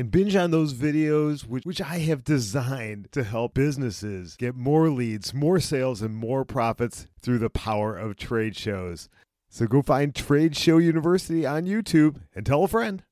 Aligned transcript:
and 0.00 0.10
binge 0.10 0.34
on 0.34 0.50
those 0.50 0.72
videos, 0.72 1.46
which, 1.46 1.66
which 1.66 1.82
I 1.82 1.98
have 1.98 2.24
designed 2.24 3.12
to 3.12 3.22
help 3.22 3.52
businesses 3.52 4.34
get 4.34 4.54
more 4.54 4.88
leads, 4.88 5.34
more 5.34 5.60
sales, 5.60 6.00
and 6.00 6.14
more 6.14 6.46
profits 6.46 7.06
through 7.20 7.36
the 7.36 7.50
power 7.50 7.98
of 7.98 8.16
trade 8.16 8.56
shows. 8.56 9.10
So 9.50 9.66
go 9.66 9.82
find 9.82 10.14
Trade 10.14 10.56
Show 10.56 10.78
University 10.78 11.44
on 11.44 11.66
YouTube 11.66 12.16
and 12.34 12.46
tell 12.46 12.64
a 12.64 12.68
friend. 12.68 13.02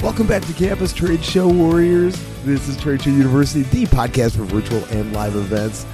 Welcome 0.00 0.28
back 0.28 0.44
to 0.44 0.52
Campus 0.52 0.92
Trade 0.92 1.24
Show 1.24 1.48
Warriors. 1.48 2.16
This 2.44 2.68
is 2.68 2.76
Trade 2.76 3.02
Show 3.02 3.10
University, 3.10 3.62
the 3.62 3.86
podcast 3.86 4.36
for 4.36 4.44
virtual 4.44 4.84
and 4.96 5.12
live 5.12 5.34
events. 5.34 5.84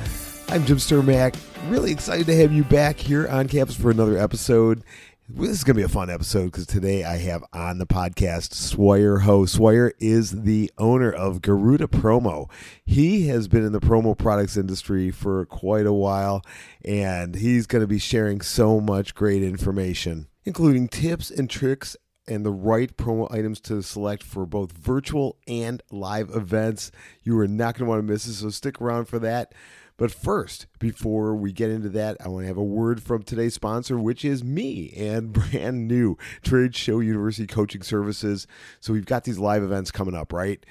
I'm 0.52 0.66
Jim 0.66 0.76
Cermak. 0.76 1.34
Really 1.70 1.92
excited 1.92 2.26
to 2.26 2.36
have 2.36 2.52
you 2.52 2.62
back 2.62 2.98
here 2.98 3.26
on 3.26 3.48
campus 3.48 3.74
for 3.74 3.90
another 3.90 4.18
episode. 4.18 4.84
This 5.26 5.48
is 5.48 5.64
going 5.64 5.76
to 5.76 5.80
be 5.80 5.86
a 5.86 5.88
fun 5.88 6.10
episode 6.10 6.52
because 6.52 6.66
today 6.66 7.04
I 7.04 7.16
have 7.16 7.42
on 7.54 7.78
the 7.78 7.86
podcast 7.86 8.52
Swire 8.52 9.20
Ho. 9.20 9.46
Swire 9.46 9.94
is 9.98 10.42
the 10.42 10.70
owner 10.76 11.10
of 11.10 11.40
Garuda 11.40 11.86
Promo. 11.86 12.50
He 12.84 13.28
has 13.28 13.48
been 13.48 13.64
in 13.64 13.72
the 13.72 13.80
promo 13.80 14.16
products 14.16 14.58
industry 14.58 15.10
for 15.10 15.46
quite 15.46 15.86
a 15.86 15.92
while, 15.94 16.44
and 16.84 17.34
he's 17.34 17.66
going 17.66 17.80
to 17.80 17.88
be 17.88 17.98
sharing 17.98 18.42
so 18.42 18.78
much 18.78 19.14
great 19.14 19.42
information, 19.42 20.28
including 20.44 20.86
tips 20.86 21.30
and 21.30 21.48
tricks 21.48 21.96
and 22.28 22.44
the 22.44 22.52
right 22.52 22.94
promo 22.98 23.26
items 23.32 23.58
to 23.62 23.82
select 23.82 24.22
for 24.22 24.44
both 24.44 24.72
virtual 24.72 25.38
and 25.48 25.82
live 25.90 26.28
events. 26.34 26.92
You 27.22 27.38
are 27.38 27.48
not 27.48 27.74
going 27.74 27.86
to 27.86 27.90
want 27.90 28.06
to 28.06 28.12
miss 28.12 28.26
it, 28.26 28.34
so 28.34 28.50
stick 28.50 28.82
around 28.82 29.06
for 29.06 29.18
that. 29.20 29.54
But 30.02 30.10
first, 30.10 30.66
before 30.80 31.36
we 31.36 31.52
get 31.52 31.70
into 31.70 31.88
that, 31.90 32.16
I 32.20 32.26
want 32.26 32.42
to 32.42 32.48
have 32.48 32.56
a 32.56 32.64
word 32.64 33.00
from 33.00 33.22
today's 33.22 33.54
sponsor, 33.54 34.00
which 34.00 34.24
is 34.24 34.42
me 34.42 34.92
and 34.96 35.32
brand 35.32 35.86
new 35.86 36.18
Trade 36.42 36.74
Show 36.74 36.98
University 36.98 37.46
Coaching 37.46 37.82
Services. 37.82 38.48
So 38.80 38.92
we've 38.92 39.06
got 39.06 39.22
these 39.22 39.38
live 39.38 39.62
events 39.62 39.92
coming 39.92 40.16
up, 40.16 40.32
right? 40.32 40.66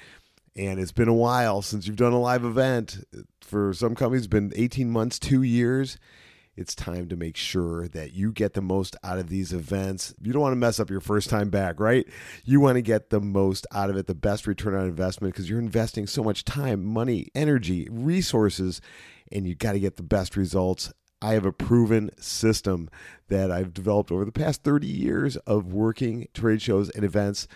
And 0.54 0.78
it's 0.78 0.92
been 0.92 1.08
a 1.08 1.14
while 1.14 1.62
since 1.62 1.86
you've 1.86 1.96
done 1.96 2.12
a 2.12 2.20
live 2.20 2.44
event. 2.44 3.06
For 3.40 3.72
some 3.72 3.94
companies, 3.94 4.24
it's 4.24 4.26
been 4.26 4.52
18 4.54 4.90
months, 4.90 5.18
two 5.18 5.42
years 5.42 5.96
it's 6.54 6.74
time 6.74 7.08
to 7.08 7.16
make 7.16 7.36
sure 7.36 7.88
that 7.88 8.12
you 8.12 8.30
get 8.30 8.52
the 8.52 8.60
most 8.60 8.94
out 9.02 9.18
of 9.18 9.28
these 9.28 9.52
events. 9.52 10.14
You 10.20 10.32
don't 10.32 10.42
want 10.42 10.52
to 10.52 10.56
mess 10.58 10.78
up 10.78 10.90
your 10.90 11.00
first 11.00 11.30
time 11.30 11.48
back, 11.48 11.80
right? 11.80 12.06
You 12.44 12.60
want 12.60 12.76
to 12.76 12.82
get 12.82 13.08
the 13.08 13.20
most 13.20 13.66
out 13.72 13.88
of 13.88 13.96
it, 13.96 14.06
the 14.06 14.14
best 14.14 14.46
return 14.46 14.74
on 14.74 14.86
investment 14.86 15.32
because 15.32 15.48
you're 15.48 15.58
investing 15.58 16.06
so 16.06 16.22
much 16.22 16.44
time, 16.44 16.84
money, 16.84 17.28
energy, 17.34 17.88
resources, 17.90 18.82
and 19.32 19.46
you 19.46 19.54
got 19.54 19.72
to 19.72 19.80
get 19.80 19.96
the 19.96 20.02
best 20.02 20.36
results. 20.36 20.92
I 21.20 21.34
have 21.34 21.46
a 21.46 21.52
proven 21.52 22.10
system 22.20 22.90
that 23.28 23.50
I've 23.50 23.72
developed 23.72 24.10
over 24.10 24.24
the 24.24 24.32
past 24.32 24.62
30 24.62 24.86
years 24.86 25.36
of 25.38 25.72
working 25.72 26.28
trade 26.34 26.60
shows 26.60 26.90
and 26.90 27.04
events. 27.04 27.46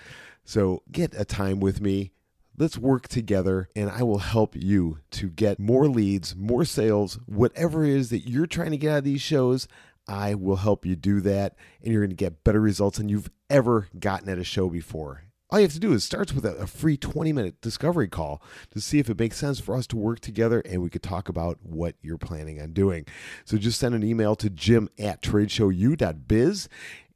So 0.44 0.82
get 0.90 1.14
a 1.18 1.24
time 1.24 1.58
with 1.58 1.80
me 1.80 2.12
Let's 2.58 2.78
work 2.78 3.06
together 3.06 3.68
and 3.76 3.90
I 3.90 4.02
will 4.02 4.18
help 4.18 4.56
you 4.56 4.98
to 5.10 5.28
get 5.28 5.58
more 5.58 5.88
leads, 5.88 6.34
more 6.34 6.64
sales, 6.64 7.18
whatever 7.26 7.84
it 7.84 7.90
is 7.90 8.08
that 8.10 8.30
you're 8.30 8.46
trying 8.46 8.70
to 8.70 8.78
get 8.78 8.92
out 8.92 8.98
of 8.98 9.04
these 9.04 9.20
shows. 9.20 9.68
I 10.08 10.34
will 10.34 10.56
help 10.56 10.86
you 10.86 10.96
do 10.96 11.20
that 11.20 11.54
and 11.82 11.92
you're 11.92 12.00
going 12.00 12.10
to 12.10 12.16
get 12.16 12.44
better 12.44 12.60
results 12.60 12.96
than 12.96 13.10
you've 13.10 13.30
ever 13.50 13.88
gotten 13.98 14.30
at 14.30 14.38
a 14.38 14.44
show 14.44 14.70
before. 14.70 15.25
All 15.48 15.60
you 15.60 15.64
have 15.64 15.72
to 15.74 15.78
do 15.80 15.92
is 15.92 16.02
start 16.02 16.34
with 16.34 16.44
a, 16.44 16.66
free 16.66 16.96
20 16.96 17.32
minute 17.32 17.60
discovery 17.60 18.08
call 18.08 18.42
to 18.72 18.80
see 18.80 18.98
if 18.98 19.08
it 19.08 19.18
makes 19.18 19.36
sense 19.36 19.60
for 19.60 19.76
us 19.76 19.86
to 19.88 19.96
work 19.96 20.18
together 20.18 20.60
and 20.60 20.82
we 20.82 20.90
could 20.90 21.04
talk 21.04 21.28
about 21.28 21.58
what 21.62 21.94
you're 22.02 22.18
planning 22.18 22.60
on 22.60 22.72
doing. 22.72 23.06
So 23.44 23.56
just 23.56 23.78
send 23.78 23.94
an 23.94 24.02
email 24.02 24.34
to 24.36 24.50
jim 24.50 24.88
at 24.98 25.22
tradeshowu.biz 25.22 26.68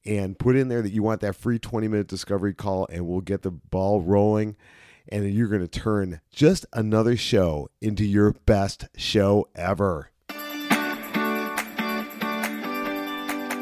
and 0.07 0.39
put 0.39 0.55
in 0.55 0.69
there 0.69 0.81
that 0.81 0.93
you 0.93 1.03
want 1.03 1.21
that 1.23 1.35
free 1.35 1.59
20 1.59 1.89
minute 1.89 2.07
discovery 2.07 2.55
call 2.55 2.87
and 2.93 3.05
we'll 3.05 3.21
get 3.21 3.43
the 3.43 3.51
ball 3.51 4.01
rolling 4.01 4.57
and 5.09 5.29
you're 5.35 5.49
going 5.49 5.67
to 5.67 5.81
turn 5.81 6.21
just 6.31 6.65
another 6.73 7.17
show 7.17 7.69
into 7.81 8.05
your 8.05 8.33
best 8.47 8.87
show 8.97 9.49
ever. 9.57 10.13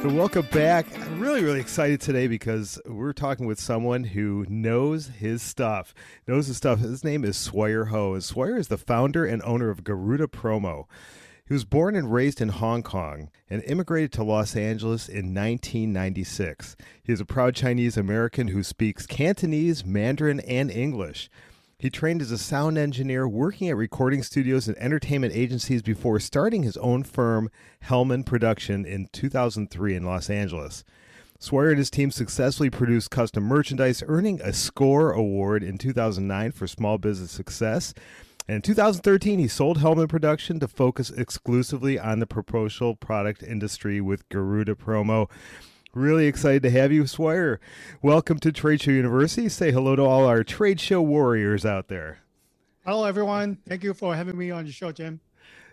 So, 0.00 0.08
welcome 0.10 0.46
back. 0.52 0.86
I'm 0.96 1.18
really, 1.18 1.42
really 1.42 1.58
excited 1.58 2.00
today 2.00 2.28
because 2.28 2.80
we're 2.86 3.12
talking 3.12 3.46
with 3.46 3.58
someone 3.58 4.04
who 4.04 4.46
knows 4.48 5.08
his 5.08 5.42
stuff. 5.42 5.92
Knows 6.24 6.46
his 6.46 6.56
stuff. 6.56 6.78
His 6.78 7.02
name 7.02 7.24
is 7.24 7.36
Swire 7.36 7.86
Ho. 7.86 8.14
And 8.14 8.22
Swire 8.22 8.56
is 8.56 8.68
the 8.68 8.78
founder 8.78 9.24
and 9.24 9.42
owner 9.42 9.70
of 9.70 9.82
Garuda 9.82 10.28
Promo. 10.28 10.84
He 11.48 11.52
was 11.52 11.64
born 11.64 11.96
and 11.96 12.12
raised 12.12 12.40
in 12.40 12.50
Hong 12.50 12.84
Kong 12.84 13.28
and 13.50 13.64
immigrated 13.64 14.12
to 14.12 14.22
Los 14.22 14.54
Angeles 14.54 15.08
in 15.08 15.34
1996. 15.34 16.76
He 17.02 17.12
is 17.12 17.20
a 17.20 17.24
proud 17.24 17.56
Chinese 17.56 17.96
American 17.96 18.48
who 18.48 18.62
speaks 18.62 19.04
Cantonese, 19.04 19.84
Mandarin, 19.84 20.38
and 20.38 20.70
English. 20.70 21.28
He 21.78 21.90
trained 21.90 22.20
as 22.22 22.32
a 22.32 22.38
sound 22.38 22.76
engineer, 22.76 23.28
working 23.28 23.68
at 23.68 23.76
recording 23.76 24.24
studios 24.24 24.66
and 24.66 24.76
entertainment 24.78 25.32
agencies 25.32 25.80
before 25.80 26.18
starting 26.18 26.64
his 26.64 26.76
own 26.78 27.04
firm, 27.04 27.50
Hellman 27.84 28.26
Production, 28.26 28.84
in 28.84 29.08
2003 29.12 29.94
in 29.94 30.02
Los 30.02 30.28
Angeles. 30.28 30.82
Swire 31.38 31.70
and 31.70 31.78
his 31.78 31.88
team 31.88 32.10
successfully 32.10 32.68
produced 32.68 33.12
custom 33.12 33.44
merchandise, 33.44 34.02
earning 34.08 34.40
a 34.40 34.52
SCORE 34.52 35.12
Award 35.12 35.62
in 35.62 35.78
2009 35.78 36.50
for 36.50 36.66
small 36.66 36.98
business 36.98 37.30
success 37.30 37.94
and 38.48 38.56
in 38.56 38.62
2013, 38.62 39.38
he 39.38 39.46
sold 39.46 39.78
Hellman 39.78 40.08
Production 40.08 40.58
to 40.60 40.68
focus 40.68 41.10
exclusively 41.10 41.98
on 41.98 42.18
the 42.18 42.26
promotional 42.26 42.96
product 42.96 43.42
industry 43.42 44.00
with 44.00 44.26
Garuda 44.30 44.74
Promo. 44.74 45.28
Really 45.94 46.26
excited 46.26 46.62
to 46.64 46.70
have 46.70 46.92
you, 46.92 47.06
Swire. 47.06 47.60
Welcome 48.02 48.38
to 48.40 48.52
Trade 48.52 48.82
Show 48.82 48.90
University. 48.90 49.48
Say 49.48 49.72
hello 49.72 49.96
to 49.96 50.02
all 50.02 50.26
our 50.26 50.44
trade 50.44 50.80
show 50.80 51.00
warriors 51.00 51.64
out 51.64 51.88
there. 51.88 52.18
Hello, 52.84 53.04
everyone. 53.04 53.56
Thank 53.66 53.82
you 53.82 53.94
for 53.94 54.14
having 54.14 54.36
me 54.36 54.50
on 54.50 54.66
your 54.66 54.72
show, 54.74 54.92
Jim. 54.92 55.20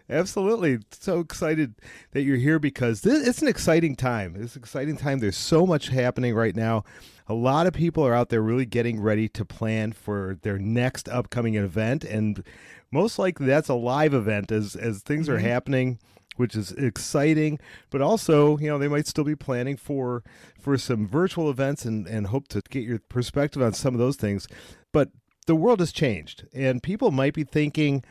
Absolutely. 0.09 0.80
So 0.92 1.20
excited 1.20 1.75
that 2.12 2.22
you're 2.22 2.38
here 2.38 2.59
because 2.59 3.02
this, 3.02 3.28
it's 3.28 3.42
an 3.42 3.50
exciting 3.50 3.98
time. 3.98 4.38
It's 4.40 4.56
an 4.56 4.62
exciting 4.62 4.96
time. 4.96 5.20
There's 5.20 5.36
so 5.36 5.66
much 5.66 5.90
happening 5.90 6.34
right 6.34 6.56
now. 6.56 6.86
A 7.28 7.34
lot 7.34 7.68
of 7.68 7.74
people 7.74 8.06
are 8.08 8.14
out 8.14 8.30
there 8.30 8.42
really 8.42 8.66
getting 8.66 9.02
ready 9.02 9.28
to 9.30 9.44
plan 9.44 9.92
for 9.92 10.38
their 10.44 10.58
next 10.58 11.09
upcoming 11.09 11.56
event. 11.56 12.06
And 12.06 12.42
most 12.90 13.20
likely 13.20 13.48
that's 13.48 13.68
a 13.68 13.74
live 13.74 14.14
event 14.14 14.50
as, 14.50 14.78
as 14.78 15.02
things 15.02 15.28
mm-hmm. 15.28 15.36
are 15.36 15.40
happening 15.40 16.00
which 16.35 16.56
is 16.56 16.72
exciting 16.73 17.59
but 17.90 18.01
also 18.01 18.57
you 18.57 18.68
know 18.68 18.78
they 18.78 18.88
might 18.88 19.07
still 19.07 19.23
be 19.23 19.35
planning 19.35 19.78
for 19.78 20.23
for 20.59 20.78
some 20.78 21.07
virtual 21.07 21.50
events 21.50 21.85
and 21.85 22.07
and 22.07 22.28
hope 22.28 22.47
to 22.47 22.62
get 22.69 22.84
your 22.84 23.00
perspective 23.09 23.62
on 23.62 23.73
some 23.73 23.94
of 23.94 24.00
those 24.00 24.16
things 24.16 24.47
but 24.91 25.09
the 25.47 25.56
world 25.56 25.79
has 25.79 25.91
changed 25.91 26.45
and 26.53 26.81
people 26.81 27.12
might 27.12 27.34
be 27.34 27.44
thinking 27.44 28.03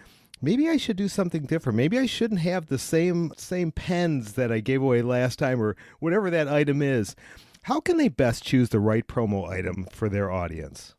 maybe 0.44 0.68
I 0.68 0.76
should 0.76 0.96
do 0.96 1.08
something 1.08 1.44
different. 1.46 1.76
Maybe 1.76 1.98
I 1.98 2.06
shouldn't 2.06 2.40
have 2.40 2.66
the 2.66 2.78
same 2.78 3.32
same 3.36 3.72
pens 3.72 4.34
that 4.34 4.52
I 4.52 4.60
gave 4.60 4.82
away 4.82 5.02
last 5.02 5.38
time 5.38 5.60
or 5.60 5.76
whatever 6.00 6.30
that 6.30 6.48
item 6.48 6.82
is. 6.82 7.16
How 7.62 7.80
can 7.80 7.96
they 7.96 8.08
best 8.08 8.44
choose 8.44 8.68
the 8.68 8.80
right 8.80 9.06
promo 9.06 9.48
item 9.48 9.86
for 9.90 10.08
their 10.08 10.30
audience? 10.30 10.94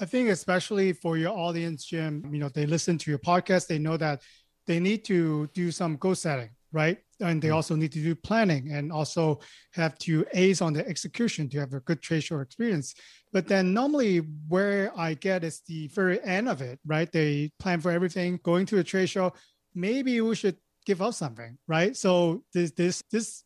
I 0.00 0.06
think 0.06 0.28
especially 0.28 0.92
for 0.92 1.16
your 1.16 1.36
audience, 1.36 1.84
Jim, 1.84 2.26
you 2.32 2.38
know, 2.38 2.48
they 2.48 2.66
listen 2.66 2.98
to 2.98 3.10
your 3.10 3.18
podcast, 3.18 3.66
they 3.66 3.78
know 3.78 3.96
that 3.96 4.22
they 4.66 4.80
need 4.80 5.04
to 5.06 5.48
do 5.54 5.70
some 5.70 5.96
goal 5.96 6.14
setting, 6.14 6.50
right? 6.72 6.98
And 7.20 7.40
they 7.40 7.48
mm. 7.48 7.54
also 7.54 7.74
need 7.74 7.92
to 7.92 8.02
do 8.02 8.14
planning 8.14 8.72
and 8.72 8.92
also 8.92 9.40
have 9.72 9.98
to 10.00 10.26
ace 10.34 10.60
on 10.60 10.72
the 10.72 10.86
execution 10.86 11.48
to 11.50 11.60
have 11.60 11.72
a 11.72 11.80
good 11.80 12.02
trade 12.02 12.24
show 12.24 12.40
experience. 12.40 12.94
But 13.32 13.48
then 13.48 13.72
normally 13.72 14.18
where 14.48 14.92
I 14.96 15.14
get 15.14 15.44
is 15.44 15.62
the 15.66 15.88
very 15.88 16.22
end 16.22 16.48
of 16.48 16.60
it, 16.62 16.78
right? 16.86 17.10
They 17.10 17.52
plan 17.58 17.80
for 17.80 17.90
everything, 17.90 18.40
going 18.42 18.66
to 18.66 18.78
a 18.78 18.84
trade 18.84 19.08
show. 19.08 19.32
Maybe 19.74 20.20
we 20.20 20.34
should 20.34 20.56
give 20.84 21.02
up 21.02 21.14
something, 21.14 21.58
right? 21.66 21.96
So 21.96 22.44
this 22.52 22.70
this 22.70 23.02
this 23.10 23.44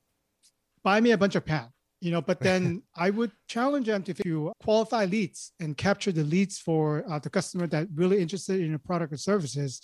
buy 0.83 1.01
me 1.01 1.13
a 1.13 1.19
bunch 1.19 1.35
of 1.35 1.45
pen, 1.45 1.67
you 2.01 2.11
know. 2.11 2.21
But 2.21 2.41
then 2.49 2.83
I 2.95 3.11
would 3.11 3.33
challenge 3.49 3.87
them 3.87 4.03
to, 4.05 4.15
to 4.15 4.53
qualify 4.63 5.07
leads 5.07 5.53
and 5.61 5.77
capture 5.77 6.13
the 6.13 6.25
leads 6.25 6.59
for 6.59 7.05
uh, 7.09 7.19
the 7.19 7.31
customer 7.31 7.67
that 7.69 7.89
really 7.95 8.21
interested 8.21 8.61
in 8.61 8.75
a 8.75 8.79
product 8.79 9.13
or 9.13 9.17
services. 9.17 9.81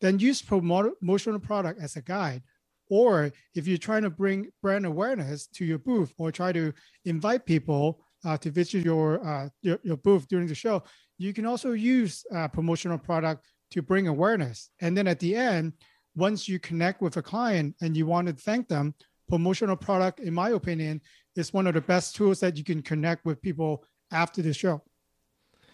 Then 0.00 0.18
use 0.18 0.40
promotional 0.40 1.40
product 1.40 1.82
as 1.82 1.96
a 1.96 2.00
guide 2.00 2.42
Or 2.90 3.30
if 3.54 3.66
you're 3.66 3.78
trying 3.78 4.02
to 4.02 4.10
bring 4.10 4.48
brand 4.60 4.84
awareness 4.84 5.46
to 5.54 5.64
your 5.64 5.78
booth 5.78 6.12
or 6.18 6.30
try 6.30 6.52
to 6.52 6.72
invite 7.04 7.46
people 7.46 8.04
uh, 8.24 8.36
to 8.38 8.50
visit 8.50 8.84
your, 8.84 9.26
uh, 9.26 9.48
your, 9.62 9.78
your 9.82 9.96
booth 9.96 10.28
during 10.28 10.48
the 10.48 10.54
show, 10.54 10.82
you 11.16 11.32
can 11.32 11.46
also 11.46 11.72
use 11.72 12.24
uh, 12.34 12.48
promotional 12.48 12.98
product 12.98 13.46
to 13.70 13.80
bring 13.80 14.08
awareness. 14.08 14.70
And 14.80 14.96
then 14.96 15.06
at 15.06 15.20
the 15.20 15.36
end, 15.36 15.72
once 16.16 16.48
you 16.48 16.58
connect 16.58 17.00
with 17.00 17.16
a 17.16 17.22
client 17.22 17.76
and 17.80 17.96
you 17.96 18.06
want 18.06 18.26
to 18.26 18.34
thank 18.34 18.68
them, 18.68 18.94
promotional 19.28 19.76
product, 19.76 20.18
in 20.20 20.34
my 20.34 20.50
opinion, 20.50 21.00
is 21.36 21.52
one 21.52 21.68
of 21.68 21.74
the 21.74 21.80
best 21.80 22.16
tools 22.16 22.40
that 22.40 22.58
you 22.58 22.64
can 22.64 22.82
connect 22.82 23.24
with 23.24 23.40
people 23.40 23.84
after 24.10 24.42
the 24.42 24.52
show. 24.52 24.82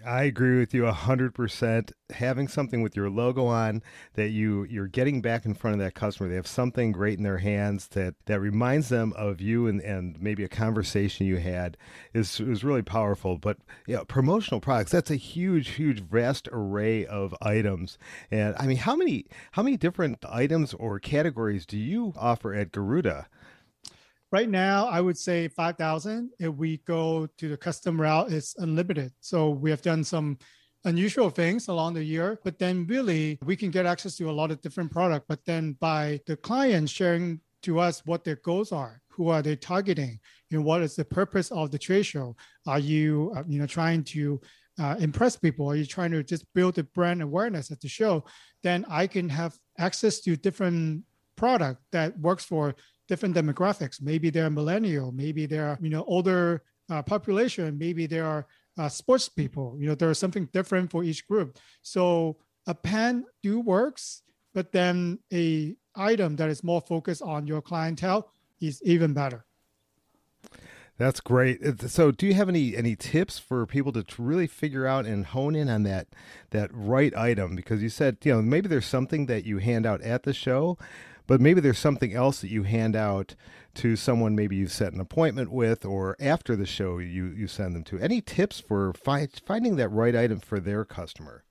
I 0.04 0.24
agree 0.24 0.58
with 0.58 0.72
you 0.72 0.82
100%. 0.82 1.92
Having 2.10 2.48
something 2.48 2.82
with 2.82 2.94
your 2.94 3.10
logo 3.10 3.46
on 3.46 3.82
that 4.14 4.28
you 4.28 4.64
you're 4.64 4.86
getting 4.86 5.20
back 5.20 5.44
in 5.44 5.54
front 5.54 5.74
of 5.74 5.80
that 5.80 5.94
customer. 5.94 6.28
They 6.28 6.36
have 6.36 6.46
something 6.46 6.92
great 6.92 7.18
in 7.18 7.24
their 7.24 7.38
hands 7.38 7.88
that 7.88 8.14
that 8.26 8.40
reminds 8.40 8.88
them 8.88 9.12
of 9.16 9.40
you 9.40 9.66
and 9.66 9.80
and 9.80 10.20
maybe 10.20 10.44
a 10.44 10.48
conversation 10.48 11.26
you 11.26 11.38
had 11.38 11.76
is 12.14 12.38
is 12.38 12.62
really 12.62 12.82
powerful. 12.82 13.38
But 13.38 13.58
yeah, 13.86 14.02
promotional 14.06 14.60
products, 14.60 14.92
that's 14.92 15.10
a 15.10 15.16
huge 15.16 15.70
huge 15.70 16.00
vast 16.00 16.48
array 16.52 17.04
of 17.04 17.34
items. 17.42 17.98
And 18.30 18.54
I 18.58 18.66
mean, 18.66 18.78
how 18.78 18.94
many 18.94 19.26
how 19.52 19.62
many 19.64 19.76
different 19.76 20.24
items 20.28 20.74
or 20.74 21.00
categories 21.00 21.66
do 21.66 21.76
you 21.76 22.12
offer 22.16 22.54
at 22.54 22.70
Garuda? 22.70 23.26
Right 24.32 24.48
now, 24.48 24.86
I 24.88 25.00
would 25.00 25.16
say 25.16 25.48
5,000. 25.48 26.30
If 26.38 26.54
we 26.54 26.78
go 26.78 27.28
to 27.38 27.48
the 27.48 27.56
custom 27.56 28.00
route, 28.00 28.32
it's 28.32 28.56
unlimited. 28.58 29.12
So 29.20 29.50
we 29.50 29.70
have 29.70 29.82
done 29.82 30.02
some 30.02 30.38
unusual 30.84 31.30
things 31.30 31.68
along 31.68 31.94
the 31.94 32.04
year, 32.04 32.40
but 32.44 32.58
then 32.58 32.86
really 32.86 33.38
we 33.44 33.56
can 33.56 33.70
get 33.70 33.86
access 33.86 34.16
to 34.16 34.30
a 34.30 34.32
lot 34.32 34.50
of 34.50 34.60
different 34.62 34.90
product. 34.90 35.26
But 35.28 35.44
then 35.44 35.76
by 35.80 36.20
the 36.26 36.36
client 36.36 36.90
sharing 36.90 37.40
to 37.62 37.78
us 37.78 38.02
what 38.04 38.24
their 38.24 38.36
goals 38.36 38.72
are, 38.72 39.00
who 39.08 39.28
are 39.28 39.42
they 39.42 39.56
targeting, 39.56 40.20
know, 40.50 40.62
what 40.62 40.82
is 40.82 40.96
the 40.96 41.04
purpose 41.04 41.50
of 41.50 41.70
the 41.70 41.78
trade 41.78 42.04
show? 42.04 42.36
Are 42.66 42.78
you, 42.78 43.32
uh, 43.36 43.42
you 43.46 43.58
know, 43.58 43.66
trying 43.66 44.04
to 44.04 44.40
uh, 44.78 44.96
impress 44.98 45.36
people? 45.36 45.70
Are 45.70 45.76
you 45.76 45.86
trying 45.86 46.12
to 46.12 46.22
just 46.22 46.44
build 46.54 46.74
the 46.74 46.84
brand 46.84 47.22
awareness 47.22 47.70
at 47.70 47.80
the 47.80 47.88
show? 47.88 48.24
Then 48.62 48.84
I 48.88 49.06
can 49.06 49.28
have 49.28 49.56
access 49.78 50.20
to 50.20 50.36
different 50.36 51.04
product 51.36 51.82
that 51.92 52.18
works 52.18 52.44
for 52.44 52.74
different 53.08 53.34
demographics. 53.34 54.00
Maybe 54.00 54.30
they're 54.30 54.50
millennial, 54.50 55.12
maybe 55.12 55.46
they're 55.46 55.78
you 55.80 55.90
know 55.90 56.04
older 56.04 56.62
uh, 56.90 57.02
population, 57.02 57.78
maybe 57.78 58.06
they 58.06 58.20
are 58.20 58.46
uh, 58.78 58.88
sports 58.88 59.28
people. 59.28 59.76
You 59.78 59.88
know, 59.88 59.94
there's 59.94 60.18
something 60.18 60.48
different 60.52 60.90
for 60.90 61.02
each 61.04 61.26
group. 61.26 61.58
So 61.82 62.36
a 62.66 62.74
pen 62.74 63.24
do 63.42 63.60
works, 63.60 64.22
but 64.54 64.72
then 64.72 65.18
a 65.32 65.76
item 65.94 66.36
that 66.36 66.48
is 66.48 66.62
more 66.62 66.80
focused 66.80 67.22
on 67.22 67.46
your 67.46 67.62
clientele 67.62 68.30
is 68.60 68.82
even 68.82 69.12
better. 69.14 69.44
That's 70.98 71.20
great. 71.20 71.60
So, 71.90 72.10
do 72.10 72.26
you 72.26 72.32
have 72.34 72.48
any 72.48 72.74
any 72.74 72.96
tips 72.96 73.38
for 73.38 73.66
people 73.66 73.92
to 73.92 74.04
really 74.16 74.46
figure 74.46 74.86
out 74.86 75.04
and 75.04 75.26
hone 75.26 75.54
in 75.54 75.68
on 75.68 75.82
that 75.82 76.08
that 76.50 76.70
right 76.72 77.14
item? 77.14 77.54
Because 77.54 77.82
you 77.82 77.90
said, 77.90 78.16
you 78.22 78.32
know, 78.32 78.40
maybe 78.40 78.66
there's 78.66 78.86
something 78.86 79.26
that 79.26 79.44
you 79.44 79.58
hand 79.58 79.84
out 79.84 80.00
at 80.00 80.22
the 80.22 80.32
show, 80.32 80.78
but 81.26 81.40
maybe 81.40 81.60
there's 81.60 81.78
something 81.78 82.14
else 82.14 82.40
that 82.40 82.50
you 82.50 82.62
hand 82.62 82.96
out 82.96 83.34
to 83.74 83.96
someone 83.96 84.34
maybe 84.34 84.56
you've 84.56 84.72
set 84.72 84.92
an 84.92 85.00
appointment 85.00 85.50
with 85.50 85.84
or 85.84 86.16
after 86.20 86.56
the 86.56 86.66
show 86.66 86.98
you 86.98 87.26
you 87.26 87.46
send 87.46 87.74
them 87.74 87.84
to. 87.84 87.98
Any 87.98 88.20
tips 88.20 88.60
for 88.60 88.92
fi- 88.94 89.28
finding 89.44 89.76
that 89.76 89.88
right 89.88 90.16
item 90.16 90.40
for 90.40 90.60
their 90.60 90.84
customer? 90.84 91.44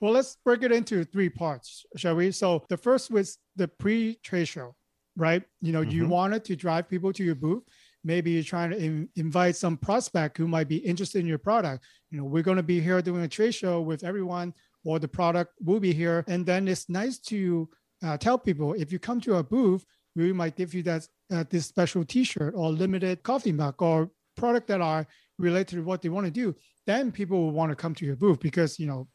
Well 0.00 0.12
let's 0.12 0.36
break 0.44 0.62
it 0.62 0.72
into 0.72 1.04
three 1.04 1.28
parts 1.28 1.84
shall 1.96 2.16
we? 2.16 2.30
So 2.30 2.64
the 2.68 2.76
first 2.76 3.10
was 3.10 3.38
the 3.56 3.68
pre-trade 3.68 4.48
show 4.48 4.74
right? 5.16 5.42
You 5.60 5.72
know 5.72 5.82
mm-hmm. 5.82 5.90
you 5.90 6.08
wanted 6.08 6.44
to 6.46 6.56
drive 6.56 6.88
people 6.88 7.12
to 7.12 7.24
your 7.24 7.34
booth. 7.34 7.62
Maybe 8.02 8.32
you're 8.32 8.42
trying 8.42 8.70
to 8.70 8.76
in, 8.76 9.08
invite 9.16 9.56
some 9.56 9.76
prospect 9.76 10.36
who 10.36 10.46
might 10.46 10.68
be 10.68 10.76
interested 10.76 11.20
in 11.20 11.26
your 11.26 11.38
product. 11.38 11.84
You 12.10 12.18
know 12.18 12.24
we're 12.24 12.42
going 12.42 12.56
to 12.56 12.62
be 12.62 12.80
here 12.80 13.00
doing 13.02 13.22
a 13.22 13.28
trade 13.28 13.54
show 13.54 13.80
with 13.80 14.04
everyone 14.04 14.54
or 14.84 14.98
the 14.98 15.08
product 15.08 15.54
will 15.62 15.80
be 15.80 15.92
here. 15.92 16.24
And 16.28 16.44
then 16.44 16.68
it's 16.68 16.88
nice 16.88 17.18
to 17.18 17.68
uh, 18.04 18.16
tell 18.18 18.38
people 18.38 18.74
if 18.74 18.92
you 18.92 18.98
come 18.98 19.20
to 19.22 19.34
our 19.34 19.42
booth, 19.42 19.84
we 20.14 20.32
might 20.32 20.56
give 20.56 20.74
you 20.74 20.82
that 20.84 21.08
uh, 21.32 21.44
this 21.48 21.66
special 21.66 22.04
T-shirt 22.04 22.54
or 22.56 22.70
limited 22.70 23.22
coffee 23.22 23.52
mug 23.52 23.80
or 23.80 24.10
product 24.36 24.68
that 24.68 24.80
are 24.80 25.06
related 25.38 25.76
to 25.76 25.82
what 25.82 26.02
they 26.02 26.08
want 26.08 26.26
to 26.26 26.30
do. 26.30 26.54
Then 26.86 27.10
people 27.10 27.38
will 27.40 27.50
want 27.50 27.70
to 27.70 27.76
come 27.76 27.94
to 27.96 28.04
your 28.04 28.16
booth 28.16 28.40
because 28.40 28.78
you 28.78 28.86
know, 28.86 29.08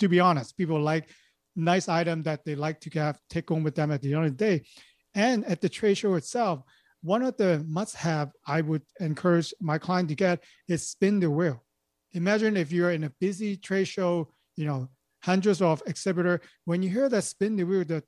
to 0.00 0.08
be 0.08 0.20
honest, 0.20 0.56
people 0.56 0.80
like 0.80 1.08
nice 1.56 1.88
item 1.88 2.22
that 2.24 2.44
they 2.44 2.54
like 2.54 2.80
to 2.80 2.90
have 2.98 3.18
take 3.28 3.48
home 3.48 3.62
with 3.62 3.74
them 3.74 3.90
at 3.90 4.02
the 4.02 4.14
end 4.14 4.26
of 4.26 4.36
the 4.36 4.44
day. 4.44 4.64
And 5.14 5.44
at 5.46 5.60
the 5.60 5.68
trade 5.68 5.98
show 5.98 6.14
itself, 6.14 6.62
one 7.02 7.22
of 7.22 7.36
the 7.36 7.64
must-have 7.66 8.30
I 8.46 8.60
would 8.60 8.82
encourage 9.00 9.54
my 9.60 9.78
client 9.78 10.08
to 10.10 10.14
get 10.14 10.44
is 10.68 10.88
spin 10.88 11.20
the 11.20 11.30
wheel. 11.30 11.64
Imagine 12.12 12.56
if 12.56 12.72
you're 12.72 12.90
in 12.90 13.04
a 13.04 13.12
busy 13.20 13.56
trade 13.56 13.88
show, 13.88 14.32
you 14.56 14.66
know, 14.66 14.88
hundreds 15.22 15.60
of 15.62 15.82
exhibitor. 15.86 16.40
When 16.64 16.82
you 16.82 16.88
hear 16.88 17.08
that 17.08 17.24
spin 17.24 17.56
the 17.56 17.64
wheel, 17.64 17.84
the 17.84 18.02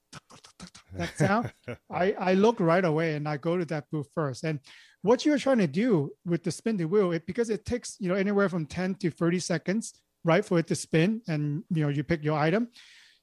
that 0.95 1.17
sound, 1.17 1.53
I, 1.91 2.13
I 2.13 2.35
look 2.35 2.61
right 2.61 2.85
away 2.85 3.15
and 3.15 3.29
I 3.29 3.37
go 3.37 3.57
to 3.57 3.65
that 3.67 3.91
booth 3.91 4.09
first. 4.15 4.45
And 4.45 4.61
what 5.03 5.25
you're 5.25 5.39
trying 5.39 5.59
to 5.59 5.67
do 5.67 6.11
with 6.25 6.43
the 6.43 6.51
spin 6.51 6.77
the 6.77 6.85
wheel, 6.85 7.13
it, 7.13 7.27
because 7.27 7.51
it 7.51 7.65
takes 7.65 7.97
you 8.01 8.09
know 8.09 8.15
anywhere 8.15 8.49
from 8.49 8.67
10 8.67 8.97
to 8.97 9.11
30 9.11 9.39
seconds, 9.41 9.95
right, 10.25 10.45
for 10.45 10.59
it 10.59 10.67
to 10.69 10.75
spin, 10.75 11.23
and 11.29 11.65
you 11.71 11.83
know 11.83 11.89
you 11.89 12.05
pick 12.05 12.25
your 12.25 12.39
item, 12.39 12.69